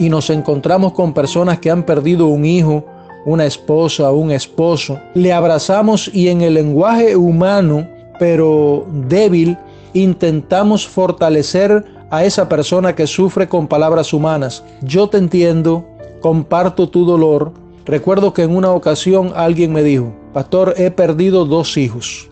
y 0.00 0.08
nos 0.08 0.28
encontramos 0.30 0.92
con 0.92 1.14
personas 1.14 1.60
que 1.60 1.70
han 1.70 1.84
perdido 1.84 2.26
un 2.26 2.44
hijo, 2.44 2.84
una 3.26 3.46
esposa, 3.46 4.10
un 4.10 4.32
esposo. 4.32 4.98
Le 5.14 5.32
abrazamos 5.32 6.10
y 6.12 6.30
en 6.30 6.40
el 6.40 6.54
lenguaje 6.54 7.14
humano, 7.14 7.86
pero 8.18 8.88
débil, 9.06 9.56
intentamos 9.92 10.84
fortalecer 10.84 11.84
a 12.10 12.24
esa 12.24 12.48
persona 12.48 12.92
que 12.96 13.06
sufre 13.06 13.48
con 13.48 13.68
palabras 13.68 14.12
humanas. 14.12 14.64
Yo 14.82 15.08
te 15.08 15.18
entiendo, 15.18 15.86
comparto 16.20 16.88
tu 16.88 17.04
dolor. 17.04 17.62
Recuerdo 17.86 18.32
que 18.32 18.42
en 18.42 18.56
una 18.56 18.70
ocasión 18.70 19.32
alguien 19.36 19.72
me 19.72 19.82
dijo, 19.82 20.14
Pastor, 20.32 20.74
he 20.78 20.90
perdido 20.90 21.44
dos 21.44 21.76
hijos, 21.76 22.30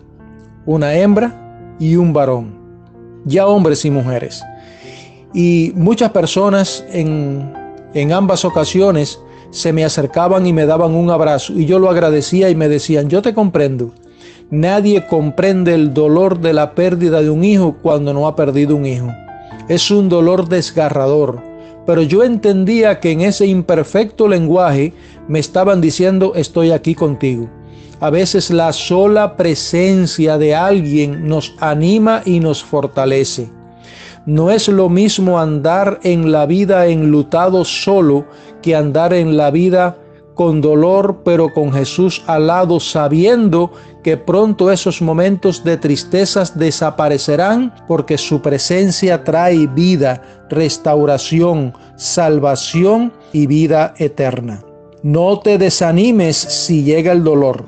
una 0.65 0.95
hembra 0.95 1.75
y 1.79 1.95
un 1.95 2.11
varón, 2.11 2.55
ya 3.25 3.45
hombres 3.45 3.85
y 3.85 3.91
mujeres. 3.91 4.43
Y 5.33 5.71
muchas 5.75 6.11
personas 6.11 6.83
en, 6.91 7.53
en 7.93 8.11
ambas 8.13 8.45
ocasiones 8.45 9.19
se 9.51 9.71
me 9.71 9.85
acercaban 9.85 10.47
y 10.47 10.53
me 10.53 10.65
daban 10.65 10.95
un 10.95 11.11
abrazo 11.11 11.53
y 11.53 11.65
yo 11.65 11.77
lo 11.77 11.89
agradecía 11.89 12.49
y 12.49 12.55
me 12.55 12.67
decían, 12.67 13.07
yo 13.07 13.21
te 13.21 13.35
comprendo. 13.35 13.93
Nadie 14.49 15.05
comprende 15.07 15.75
el 15.75 15.93
dolor 15.93 16.39
de 16.39 16.53
la 16.53 16.73
pérdida 16.73 17.21
de 17.21 17.29
un 17.29 17.43
hijo 17.43 17.77
cuando 17.81 18.13
no 18.13 18.27
ha 18.27 18.35
perdido 18.35 18.75
un 18.75 18.85
hijo. 18.85 19.07
Es 19.67 19.91
un 19.91 20.09
dolor 20.09 20.49
desgarrador, 20.49 21.39
pero 21.85 22.01
yo 22.01 22.23
entendía 22.23 22.99
que 22.99 23.11
en 23.11 23.21
ese 23.21 23.45
imperfecto 23.45 24.27
lenguaje 24.27 24.93
me 25.27 25.39
estaban 25.39 25.81
diciendo 25.81 26.33
estoy 26.35 26.71
aquí 26.71 26.95
contigo. 26.95 27.49
A 27.99 28.09
veces 28.09 28.51
la 28.51 28.73
sola 28.73 29.37
presencia 29.37 30.37
de 30.37 30.55
alguien 30.55 31.27
nos 31.27 31.55
anima 31.59 32.21
y 32.25 32.39
nos 32.39 32.63
fortalece. 32.63 33.49
No 34.25 34.51
es 34.51 34.67
lo 34.67 34.89
mismo 34.89 35.39
andar 35.39 35.99
en 36.03 36.31
la 36.31 36.45
vida 36.45 36.87
enlutado 36.87 37.65
solo 37.65 38.25
que 38.61 38.75
andar 38.75 39.13
en 39.13 39.35
la 39.35 39.51
vida 39.51 39.97
con 40.33 40.61
dolor, 40.61 41.21
pero 41.23 41.53
con 41.53 41.71
Jesús 41.71 42.23
al 42.27 42.47
lado, 42.47 42.79
sabiendo 42.79 43.71
que 44.03 44.17
pronto 44.17 44.71
esos 44.71 45.01
momentos 45.01 45.63
de 45.63 45.77
tristezas 45.77 46.57
desaparecerán, 46.57 47.73
porque 47.87 48.17
su 48.17 48.41
presencia 48.41 49.23
trae 49.23 49.67
vida, 49.67 50.21
restauración, 50.49 51.73
salvación 51.95 53.13
y 53.31 53.47
vida 53.47 53.93
eterna. 53.97 54.61
No 55.03 55.39
te 55.39 55.57
desanimes 55.57 56.37
si 56.37 56.83
llega 56.83 57.11
el 57.11 57.23
dolor. 57.23 57.65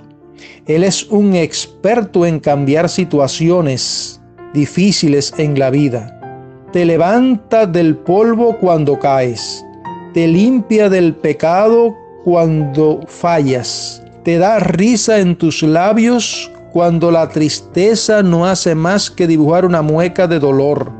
Él 0.66 0.84
es 0.84 1.04
un 1.10 1.36
experto 1.36 2.26
en 2.26 2.40
cambiar 2.40 2.90
situaciones 2.90 4.22
difíciles 4.54 5.34
en 5.38 5.60
la 5.60 5.70
vida 5.70 6.16
te 6.76 6.84
levanta 6.84 7.66
del 7.66 7.96
polvo 7.96 8.58
cuando 8.58 9.00
caes, 9.00 9.66
te 10.14 10.28
limpia 10.28 10.90
del 10.90 11.16
pecado 11.16 11.96
cuando 12.26 13.02
fallas, 13.08 14.02
te 14.24 14.40
da 14.40 14.58
risa 14.58 15.20
en 15.20 15.36
tus 15.36 15.62
labios 15.62 16.52
cuando 16.74 17.12
la 17.12 17.30
tristeza 17.30 18.24
no 18.24 18.48
hace 18.48 18.74
más 18.74 19.12
que 19.12 19.28
dibujar 19.28 19.64
una 19.64 19.84
mueca 19.84 20.26
de 20.26 20.40
dolor. 20.40 20.92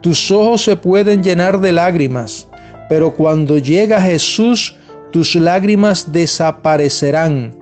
tus 0.00 0.30
ojos 0.30 0.62
se 0.62 0.76
pueden 0.76 1.24
llenar 1.24 1.60
de 1.60 1.72
lágrimas, 1.72 2.46
pero 2.88 3.12
cuando 3.12 3.58
llega 3.58 4.00
Jesús, 4.00 4.76
tus 5.10 5.34
lágrimas 5.34 6.12
desaparecerán. 6.12 7.52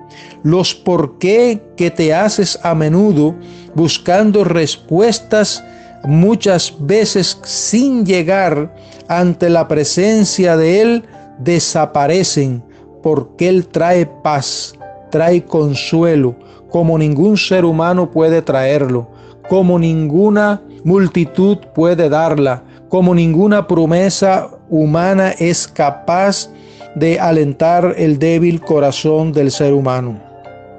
Los 0.43 0.75
por 0.75 1.17
qué 1.17 1.59
que 1.75 1.89
te 1.89 2.13
haces 2.13 2.59
a 2.61 2.75
menudo 2.75 3.33
buscando 3.73 4.43
respuestas 4.43 5.63
muchas 6.03 6.71
veces 6.79 7.39
sin 7.43 8.05
llegar 8.05 8.71
ante 9.07 9.49
la 9.49 9.67
presencia 9.67 10.55
de 10.55 10.81
Él 10.81 11.03
desaparecen 11.39 12.61
porque 13.03 13.49
Él 13.49 13.67
trae 13.67 14.07
paz, 14.23 14.73
trae 15.11 15.43
consuelo, 15.43 16.35
como 16.69 16.97
ningún 16.97 17.37
ser 17.37 17.65
humano 17.65 18.09
puede 18.09 18.41
traerlo, 18.41 19.07
como 19.47 19.77
ninguna 19.77 20.59
multitud 20.83 21.57
puede 21.75 22.09
darla, 22.09 22.63
como 22.89 23.13
ninguna 23.13 23.67
promesa 23.67 24.49
humana 24.69 25.35
es 25.37 25.67
capaz 25.67 26.49
de 26.95 27.19
alentar 27.19 27.93
el 27.97 28.17
débil 28.17 28.59
corazón 28.61 29.31
del 29.31 29.51
ser 29.51 29.73
humano. 29.73 30.19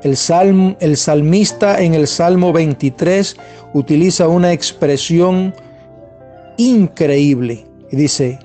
El, 0.02 0.16
salm, 0.16 0.74
el 0.80 0.96
salmista 0.96 1.80
en 1.80 1.94
el 1.94 2.08
Salmo 2.08 2.52
23 2.52 3.36
utiliza 3.74 4.26
una 4.26 4.52
expresión 4.52 5.54
increíble 6.56 7.64
dice, 7.94 8.38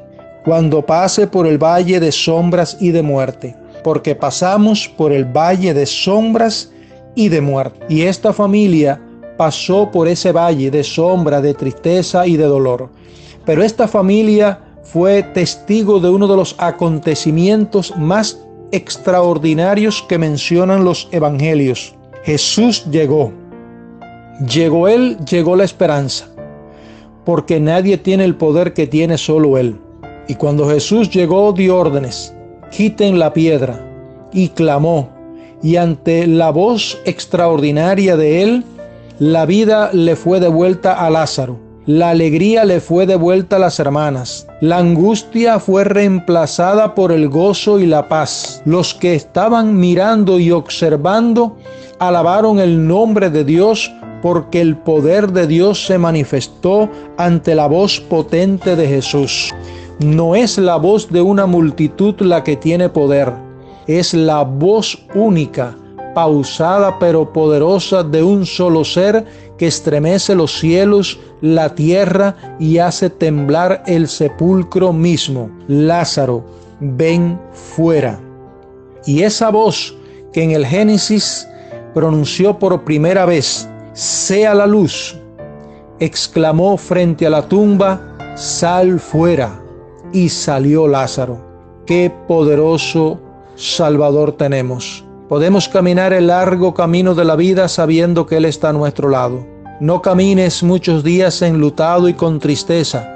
cuando 0.45 0.85
pase 0.85 1.27
por 1.27 1.47
el 1.47 1.57
valle 1.57 1.99
de 1.99 2.11
sombras 2.11 2.77
y 2.79 2.91
de 2.91 3.01
muerte, 3.01 3.55
porque 3.83 4.15
pasamos 4.15 4.87
por 4.87 5.11
el 5.11 5.25
valle 5.25 5.73
de 5.73 5.85
sombras 5.85 6.71
y 7.15 7.29
de 7.29 7.41
muerte. 7.41 7.79
Y 7.89 8.01
esta 8.01 8.33
familia 8.33 9.01
pasó 9.37 9.89
por 9.89 10.07
ese 10.07 10.31
valle 10.31 10.69
de 10.69 10.83
sombra, 10.83 11.41
de 11.41 11.53
tristeza 11.53 12.27
y 12.27 12.37
de 12.37 12.45
dolor. 12.45 12.89
Pero 13.45 13.63
esta 13.63 13.87
familia 13.87 14.59
fue 14.83 15.23
testigo 15.23 15.99
de 15.99 16.09
uno 16.09 16.27
de 16.27 16.35
los 16.35 16.55
acontecimientos 16.57 17.93
más 17.97 18.39
extraordinarios 18.71 20.03
que 20.07 20.17
mencionan 20.17 20.83
los 20.83 21.07
evangelios. 21.11 21.95
Jesús 22.23 22.85
llegó. 22.91 23.31
Llegó 24.47 24.87
Él, 24.87 25.17
llegó 25.29 25.55
la 25.55 25.65
esperanza, 25.65 26.25
porque 27.25 27.59
nadie 27.59 27.97
tiene 27.97 28.23
el 28.23 28.35
poder 28.35 28.73
que 28.73 28.87
tiene 28.87 29.17
solo 29.17 29.57
Él. 29.57 29.77
Y 30.29 30.35
cuando 30.35 30.69
Jesús 30.69 31.09
llegó, 31.09 31.51
dio 31.51 31.75
órdenes, 31.75 32.33
quiten 32.69 33.19
la 33.19 33.33
piedra, 33.33 33.85
y 34.31 34.49
clamó, 34.49 35.09
y 35.61 35.75
ante 35.75 36.27
la 36.27 36.51
voz 36.51 36.99
extraordinaria 37.05 38.15
de 38.15 38.43
Él, 38.43 38.63
la 39.19 39.45
vida 39.45 39.91
le 39.93 40.15
fue 40.15 40.39
devuelta 40.39 40.93
a 40.93 41.09
Lázaro 41.09 41.69
la 41.89 42.11
alegría 42.11 42.65
le 42.65 42.81
fue 42.81 43.07
devuelta 43.07 43.55
a 43.55 43.59
las 43.59 43.79
hermanas. 43.79 44.45
La 44.61 44.77
angustia 44.77 45.57
fue 45.59 45.83
reemplazada 45.85 46.93
por 46.93 47.11
el 47.11 47.29
gozo 47.29 47.79
y 47.79 47.87
la 47.87 48.07
paz. 48.07 48.61
Los 48.63 48.93
que 48.93 49.15
estaban 49.15 49.75
mirando 49.75 50.39
y 50.39 50.51
observando 50.51 51.57
alabaron 51.97 52.59
el 52.59 52.87
nombre 52.87 53.31
de 53.31 53.43
Dios 53.43 53.91
porque 54.21 54.61
el 54.61 54.77
poder 54.77 55.31
de 55.31 55.47
Dios 55.47 55.83
se 55.83 55.97
manifestó 55.97 56.91
ante 57.17 57.55
la 57.55 57.65
voz 57.65 57.99
potente 57.99 58.75
de 58.75 58.87
Jesús. 58.87 59.51
No 59.99 60.33
es 60.33 60.57
la 60.57 60.77
voz 60.77 61.09
de 61.09 61.21
una 61.21 61.45
multitud 61.45 62.15
la 62.21 62.41
que 62.41 62.55
tiene 62.55 62.87
poder, 62.87 63.33
es 63.85 64.13
la 64.13 64.43
voz 64.43 64.97
única, 65.13 65.75
pausada 66.15 66.97
pero 66.99 67.33
poderosa 67.33 68.01
de 68.03 68.23
un 68.23 68.45
solo 68.45 68.85
ser 68.85 69.25
que 69.57 69.67
estremece 69.67 70.35
los 70.35 70.57
cielos, 70.57 71.19
la 71.41 71.75
tierra 71.75 72.55
y 72.61 72.77
hace 72.77 73.09
temblar 73.09 73.83
el 73.87 74.07
sepulcro 74.07 74.93
mismo. 74.93 75.49
Lázaro, 75.67 76.45
ven 76.79 77.37
fuera. 77.51 78.21
Y 79.05 79.23
esa 79.23 79.49
voz 79.49 79.97
que 80.31 80.43
en 80.43 80.51
el 80.51 80.65
Génesis 80.65 81.45
pronunció 81.93 82.57
por 82.57 82.85
primera 82.85 83.25
vez, 83.25 83.67
sea 83.91 84.55
la 84.55 84.65
luz, 84.65 85.17
exclamó 85.99 86.77
frente 86.77 87.27
a 87.27 87.29
la 87.29 87.49
tumba, 87.49 88.15
sal 88.37 89.01
fuera. 89.01 89.59
Y 90.11 90.29
salió 90.29 90.87
Lázaro. 90.87 91.39
Qué 91.85 92.11
poderoso 92.27 93.19
Salvador 93.55 94.31
tenemos. 94.31 95.05
Podemos 95.27 95.69
caminar 95.69 96.13
el 96.13 96.27
largo 96.27 96.73
camino 96.73 97.13
de 97.13 97.25
la 97.25 97.35
vida 97.35 97.67
sabiendo 97.67 98.25
que 98.25 98.37
Él 98.37 98.45
está 98.45 98.69
a 98.69 98.73
nuestro 98.73 99.09
lado. 99.09 99.45
No 99.79 100.01
camines 100.01 100.63
muchos 100.63 101.03
días 101.03 101.41
enlutado 101.41 102.09
y 102.09 102.13
con 102.13 102.39
tristeza, 102.39 103.07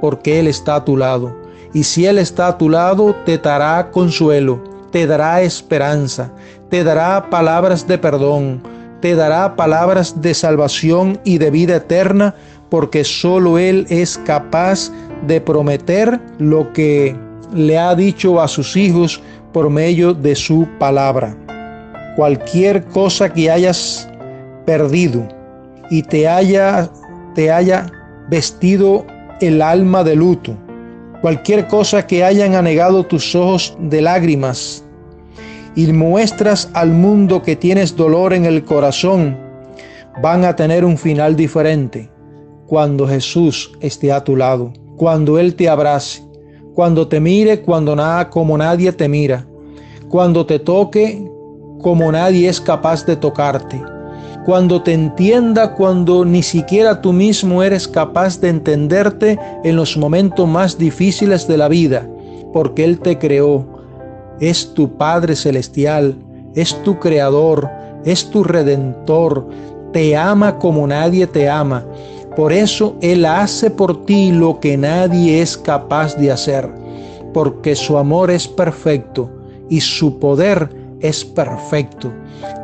porque 0.00 0.38
Él 0.38 0.46
está 0.46 0.76
a 0.76 0.84
tu 0.84 0.96
lado. 0.96 1.34
Y 1.72 1.84
si 1.84 2.04
Él 2.04 2.18
está 2.18 2.48
a 2.48 2.58
tu 2.58 2.68
lado, 2.68 3.16
te 3.24 3.38
dará 3.38 3.90
consuelo, 3.90 4.62
te 4.90 5.06
dará 5.06 5.40
esperanza, 5.40 6.30
te 6.68 6.84
dará 6.84 7.30
palabras 7.30 7.88
de 7.88 7.96
perdón, 7.96 8.62
te 9.00 9.14
dará 9.14 9.56
palabras 9.56 10.20
de 10.20 10.34
salvación 10.34 11.18
y 11.24 11.38
de 11.38 11.50
vida 11.50 11.76
eterna, 11.76 12.34
porque 12.72 13.04
solo 13.04 13.58
Él 13.58 13.84
es 13.90 14.16
capaz 14.24 14.90
de 15.26 15.42
prometer 15.42 16.18
lo 16.38 16.72
que 16.72 17.14
le 17.52 17.78
ha 17.78 17.94
dicho 17.94 18.40
a 18.40 18.48
sus 18.48 18.78
hijos 18.78 19.20
por 19.52 19.68
medio 19.68 20.14
de 20.14 20.34
su 20.34 20.66
palabra. 20.78 21.36
Cualquier 22.16 22.82
cosa 22.86 23.30
que 23.30 23.50
hayas 23.50 24.08
perdido 24.64 25.28
y 25.90 26.02
te 26.02 26.26
haya, 26.26 26.88
te 27.34 27.52
haya 27.52 27.92
vestido 28.30 29.04
el 29.42 29.60
alma 29.60 30.02
de 30.02 30.16
luto, 30.16 30.56
cualquier 31.20 31.66
cosa 31.66 32.06
que 32.06 32.24
hayan 32.24 32.54
anegado 32.54 33.04
tus 33.04 33.34
ojos 33.34 33.76
de 33.80 34.00
lágrimas 34.00 34.82
y 35.74 35.92
muestras 35.92 36.70
al 36.72 36.88
mundo 36.88 37.42
que 37.42 37.54
tienes 37.54 37.94
dolor 37.94 38.32
en 38.32 38.46
el 38.46 38.64
corazón, 38.64 39.36
van 40.22 40.46
a 40.46 40.56
tener 40.56 40.86
un 40.86 40.96
final 40.96 41.36
diferente 41.36 42.11
cuando 42.72 43.06
Jesús 43.06 43.70
esté 43.82 44.10
a 44.10 44.24
tu 44.24 44.34
lado, 44.34 44.72
cuando 44.96 45.38
Él 45.38 45.54
te 45.56 45.68
abrace, 45.68 46.22
cuando 46.74 47.06
te 47.06 47.20
mire 47.20 47.60
cuando 47.60 47.94
nada 47.94 48.30
como 48.30 48.56
nadie 48.56 48.90
te 48.92 49.10
mira, 49.10 49.44
cuando 50.08 50.46
te 50.46 50.58
toque 50.58 51.22
como 51.82 52.10
nadie 52.10 52.48
es 52.48 52.62
capaz 52.62 53.04
de 53.04 53.14
tocarte. 53.14 53.78
Cuando 54.46 54.80
te 54.80 54.94
entienda, 54.94 55.74
cuando 55.74 56.24
ni 56.24 56.42
siquiera 56.42 57.02
tú 57.02 57.12
mismo 57.12 57.62
eres 57.62 57.86
capaz 57.86 58.40
de 58.40 58.48
entenderte 58.48 59.38
en 59.64 59.76
los 59.76 59.94
momentos 59.98 60.48
más 60.48 60.78
difíciles 60.78 61.46
de 61.46 61.58
la 61.58 61.68
vida, 61.68 62.08
porque 62.54 62.84
Él 62.84 63.00
te 63.00 63.18
creó. 63.18 63.66
Es 64.40 64.72
tu 64.72 64.96
Padre 64.96 65.36
Celestial, 65.36 66.16
es 66.54 66.74
tu 66.84 66.98
Creador, 66.98 67.68
es 68.06 68.30
tu 68.30 68.42
Redentor, 68.42 69.46
te 69.92 70.16
ama 70.16 70.58
como 70.58 70.86
nadie 70.86 71.26
te 71.26 71.50
ama. 71.50 71.84
Por 72.36 72.52
eso 72.52 72.96
Él 73.02 73.24
hace 73.26 73.70
por 73.70 74.06
ti 74.06 74.32
lo 74.32 74.58
que 74.60 74.76
nadie 74.76 75.42
es 75.42 75.56
capaz 75.56 76.16
de 76.16 76.30
hacer, 76.30 76.68
porque 77.34 77.76
su 77.76 77.98
amor 77.98 78.30
es 78.30 78.48
perfecto 78.48 79.28
y 79.68 79.80
su 79.80 80.18
poder 80.18 80.68
es 81.00 81.24
perfecto. 81.24 82.10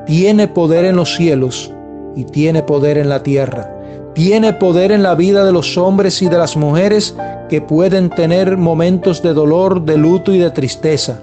Tiene 0.06 0.48
poder 0.48 0.84
en 0.86 0.96
los 0.96 1.14
cielos 1.14 1.70
y 2.16 2.24
tiene 2.24 2.62
poder 2.62 2.96
en 2.96 3.08
la 3.08 3.22
tierra. 3.22 3.74
Tiene 4.14 4.52
poder 4.52 4.90
en 4.90 5.02
la 5.02 5.14
vida 5.14 5.44
de 5.44 5.52
los 5.52 5.76
hombres 5.76 6.22
y 6.22 6.28
de 6.28 6.38
las 6.38 6.56
mujeres 6.56 7.14
que 7.48 7.60
pueden 7.60 8.10
tener 8.10 8.56
momentos 8.56 9.22
de 9.22 9.32
dolor, 9.32 9.84
de 9.84 9.96
luto 9.96 10.32
y 10.32 10.38
de 10.38 10.50
tristeza, 10.50 11.20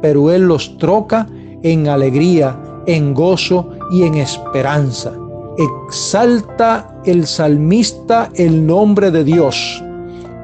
pero 0.00 0.30
Él 0.30 0.42
los 0.42 0.78
troca 0.78 1.26
en 1.62 1.88
alegría, 1.88 2.58
en 2.86 3.12
gozo 3.12 3.68
y 3.92 4.04
en 4.04 4.14
esperanza. 4.14 5.12
Exalta 5.58 6.88
el 7.04 7.26
salmista 7.26 8.30
el 8.34 8.66
nombre 8.66 9.10
de 9.10 9.24
Dios, 9.24 9.82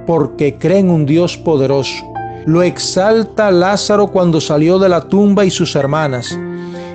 porque 0.06 0.56
cree 0.58 0.80
en 0.80 0.90
un 0.90 1.06
Dios 1.06 1.36
poderoso 1.36 2.04
lo 2.46 2.62
exalta 2.62 3.50
Lázaro 3.50 4.08
cuando 4.08 4.38
salió 4.38 4.78
de 4.78 4.90
la 4.90 5.00
tumba 5.00 5.46
y 5.46 5.50
sus 5.50 5.74
hermanas. 5.76 6.38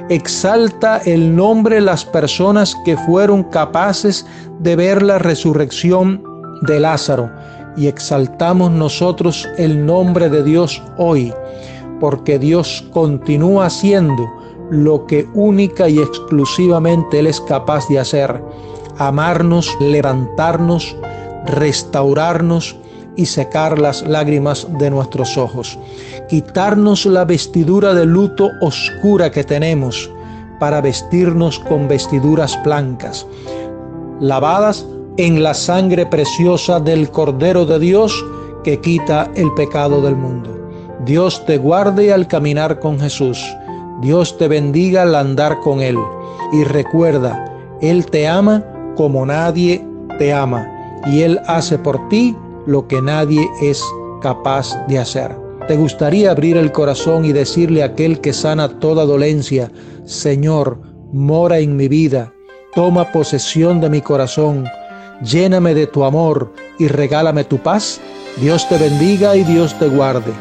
Exalta 0.09 0.97
el 1.05 1.35
nombre 1.35 1.81
las 1.81 2.05
personas 2.05 2.75
que 2.85 2.95
fueron 2.97 3.43
capaces 3.45 4.27
de 4.59 4.75
ver 4.75 5.01
la 5.01 5.17
resurrección 5.17 6.23
de 6.67 6.79
Lázaro. 6.79 7.31
Y 7.77 7.87
exaltamos 7.87 8.69
nosotros 8.69 9.47
el 9.57 9.83
nombre 9.85 10.29
de 10.29 10.43
Dios 10.43 10.83
hoy, 10.97 11.33
porque 11.99 12.37
Dios 12.37 12.85
continúa 12.91 13.67
haciendo 13.67 14.27
lo 14.69 15.05
que 15.05 15.27
única 15.33 15.89
y 15.89 15.99
exclusivamente 15.99 17.19
Él 17.19 17.27
es 17.27 17.41
capaz 17.41 17.87
de 17.87 17.99
hacer. 17.99 18.41
Amarnos, 18.97 19.75
levantarnos, 19.79 20.95
restaurarnos, 21.45 22.75
y 23.19 23.25
secar 23.25 23.77
las 23.79 24.01
lágrimas 24.07 24.65
de 24.79 24.89
nuestros 24.89 25.37
ojos, 25.37 25.77
quitarnos 26.29 27.05
la 27.05 27.25
vestidura 27.25 27.93
de 27.93 28.05
luto 28.05 28.49
oscura 28.61 29.29
que 29.29 29.43
tenemos 29.43 30.09
para 30.57 30.79
vestirnos 30.79 31.59
con 31.59 31.89
vestiduras 31.89 32.57
blancas, 32.63 33.27
lavadas 34.21 34.85
en 35.17 35.43
la 35.43 35.53
sangre 35.53 36.05
preciosa 36.05 36.79
del 36.79 37.11
Cordero 37.11 37.65
de 37.65 37.79
Dios 37.79 38.25
que 38.63 38.79
quita 38.79 39.29
el 39.35 39.53
pecado 39.53 40.01
del 40.01 40.15
mundo. 40.15 40.57
Dios 41.03 41.45
te 41.45 41.57
guarde 41.57 42.13
al 42.13 42.25
caminar 42.25 42.79
con 42.79 43.01
Jesús. 43.01 43.43
Dios 44.01 44.37
te 44.37 44.47
bendiga 44.47 45.03
al 45.03 45.15
andar 45.15 45.59
con 45.59 45.81
Él. 45.81 45.97
Y 46.53 46.63
recuerda, 46.63 47.45
Él 47.81 48.05
te 48.05 48.27
ama 48.27 48.63
como 48.95 49.25
nadie 49.25 49.85
te 50.17 50.33
ama. 50.33 50.67
Y 51.07 51.21
Él 51.21 51.39
hace 51.47 51.77
por 51.77 52.07
ti 52.09 52.35
lo 52.65 52.87
que 52.87 53.01
nadie 53.01 53.47
es 53.61 53.83
capaz 54.21 54.75
de 54.87 54.99
hacer. 54.99 55.35
¿Te 55.67 55.77
gustaría 55.77 56.31
abrir 56.31 56.57
el 56.57 56.71
corazón 56.71 57.25
y 57.25 57.31
decirle 57.31 57.83
a 57.83 57.87
aquel 57.87 58.21
que 58.21 58.33
sana 58.33 58.79
toda 58.79 59.05
dolencia, 59.05 59.71
Señor, 60.03 60.81
mora 61.13 61.59
en 61.59 61.75
mi 61.75 61.87
vida, 61.87 62.33
toma 62.73 63.11
posesión 63.11 63.79
de 63.79 63.89
mi 63.89 64.01
corazón, 64.01 64.65
lléname 65.21 65.73
de 65.73 65.87
tu 65.87 66.03
amor 66.03 66.51
y 66.79 66.87
regálame 66.87 67.43
tu 67.43 67.59
paz? 67.59 68.01
Dios 68.41 68.67
te 68.67 68.77
bendiga 68.77 69.35
y 69.35 69.43
Dios 69.43 69.77
te 69.77 69.87
guarde. 69.89 70.31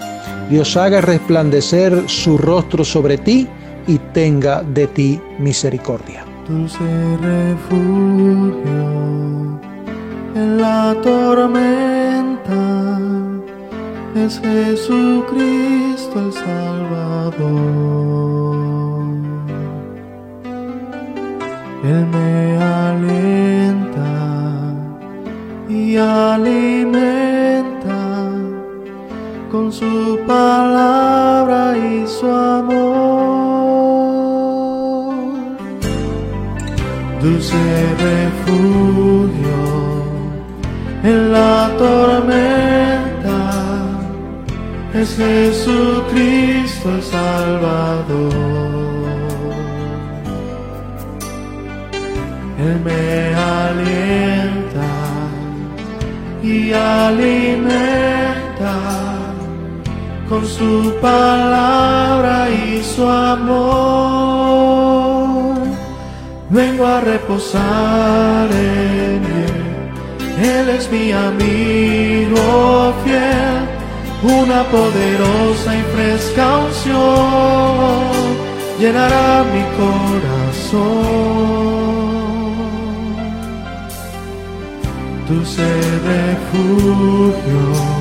Dios 0.51 0.76
haga 0.76 1.01
resplandecer 1.01 2.09
su 2.09 2.38
rostro 2.38 2.84
sobre 2.84 3.18
ti 3.18 3.46
y 3.86 3.99
tenga 3.99 4.62
de 4.62 4.86
ti 4.86 5.20
misericordia. 5.38 6.24
Dulce 6.49 6.78
refugio 7.20 8.78
en 10.34 10.59
la 10.59 10.96
tormenta 11.03 12.99
es 14.14 14.40
Jesucristo 14.40 16.18
el 16.18 16.32
Salvador. 16.32 17.88
Él 21.84 22.07
me 22.07 22.57
alienta 22.62 24.05
y 25.68 25.96
alimenta 25.96 27.78
con 29.51 29.72
su 29.72 30.20
palabra 30.26 31.76
y 31.76 32.07
su 32.07 32.26
amor. 32.26 32.78
Dulce 37.22 37.57
refugio 38.07 39.59
en 41.03 41.32
la 41.32 41.70
tormenta 41.78 43.40
es 44.94 45.16
Jesucristo 45.16 46.90
el 46.94 47.03
Salvador. 47.03 48.32
Él 52.59 52.80
me 52.84 53.34
alienta 53.34 54.90
y 56.42 56.72
alimenta 56.72 57.59
con 60.29 60.47
su 60.47 60.95
palabra 61.01 62.51
y 62.51 62.83
su 62.83 63.09
amor. 63.09 63.59
Vengo 66.51 66.87
a 66.87 67.01
reposar 67.01 68.49
en 68.53 69.24
él. 69.24 69.91
Él 70.41 70.68
es 70.68 70.91
mi 70.91 71.12
amigo 71.12 72.95
fiel, 73.05 73.66
una 74.22 74.62
poderosa 74.64 75.76
y 75.76 75.83
fresca 75.95 76.59
unción 76.59 78.09
llenará 78.79 79.45
mi 79.53 79.64
corazón. 79.76 81.09
Dulce 85.29 85.68
refugio 86.12 87.97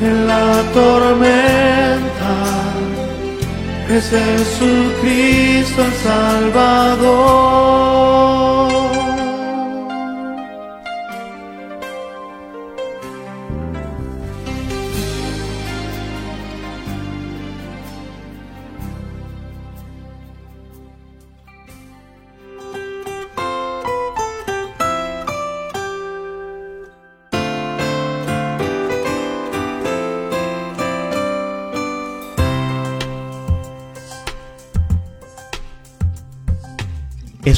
en 0.00 0.26
la 0.26 0.62
tormenta 0.72 2.34
es 3.90 4.10
Jesucristo 4.10 5.84
el 5.84 5.92
Salvador. 6.02 7.54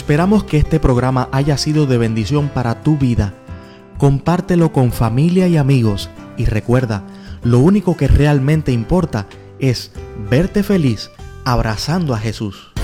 Esperamos 0.07 0.45
que 0.45 0.57
este 0.57 0.79
programa 0.79 1.29
haya 1.33 1.59
sido 1.59 1.87
de 1.87 1.99
bendición 1.99 2.49
para 2.49 2.81
tu 2.85 2.97
vida. 2.97 3.35
Compártelo 3.99 4.71
con 4.71 4.93
familia 4.93 5.49
y 5.49 5.57
amigos 5.57 6.11
y 6.37 6.45
recuerda, 6.45 7.03
lo 7.43 7.59
único 7.59 7.97
que 7.97 8.07
realmente 8.07 8.71
importa 8.71 9.27
es 9.59 9.91
verte 10.31 10.63
feliz 10.63 11.11
abrazando 11.45 12.15
a 12.15 12.19
Jesús. 12.19 12.76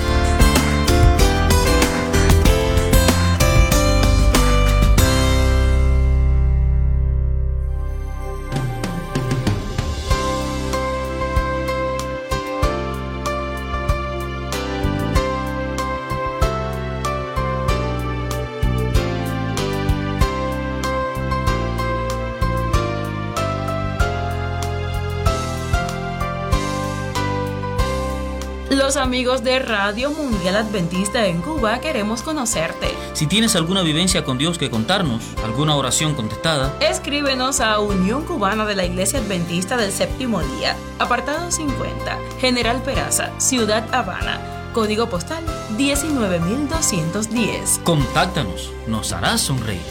Amigos 29.22 29.44
de 29.44 29.60
Radio 29.60 30.10
Mundial 30.10 30.56
Adventista 30.56 31.28
en 31.28 31.42
Cuba 31.42 31.78
queremos 31.78 32.22
conocerte. 32.22 32.88
Si 33.12 33.28
tienes 33.28 33.54
alguna 33.54 33.82
vivencia 33.82 34.24
con 34.24 34.36
Dios 34.36 34.58
que 34.58 34.68
contarnos, 34.68 35.22
alguna 35.44 35.76
oración 35.76 36.16
contestada, 36.16 36.76
Escríbenos 36.80 37.60
a 37.60 37.78
Unión 37.78 38.24
Cubana 38.24 38.66
de 38.66 38.74
la 38.74 38.84
Iglesia 38.84 39.20
Adventista 39.20 39.76
del 39.76 39.92
Séptimo 39.92 40.40
Día, 40.40 40.74
apartado 40.98 41.52
50, 41.52 42.18
General 42.40 42.82
Peraza, 42.82 43.30
Ciudad 43.38 43.86
Habana, 43.94 44.40
código 44.72 45.08
postal 45.08 45.44
19210. 45.76 47.82
contáctanos, 47.84 48.72
nos 48.88 49.12
harás 49.12 49.40
sonreír. 49.40 49.82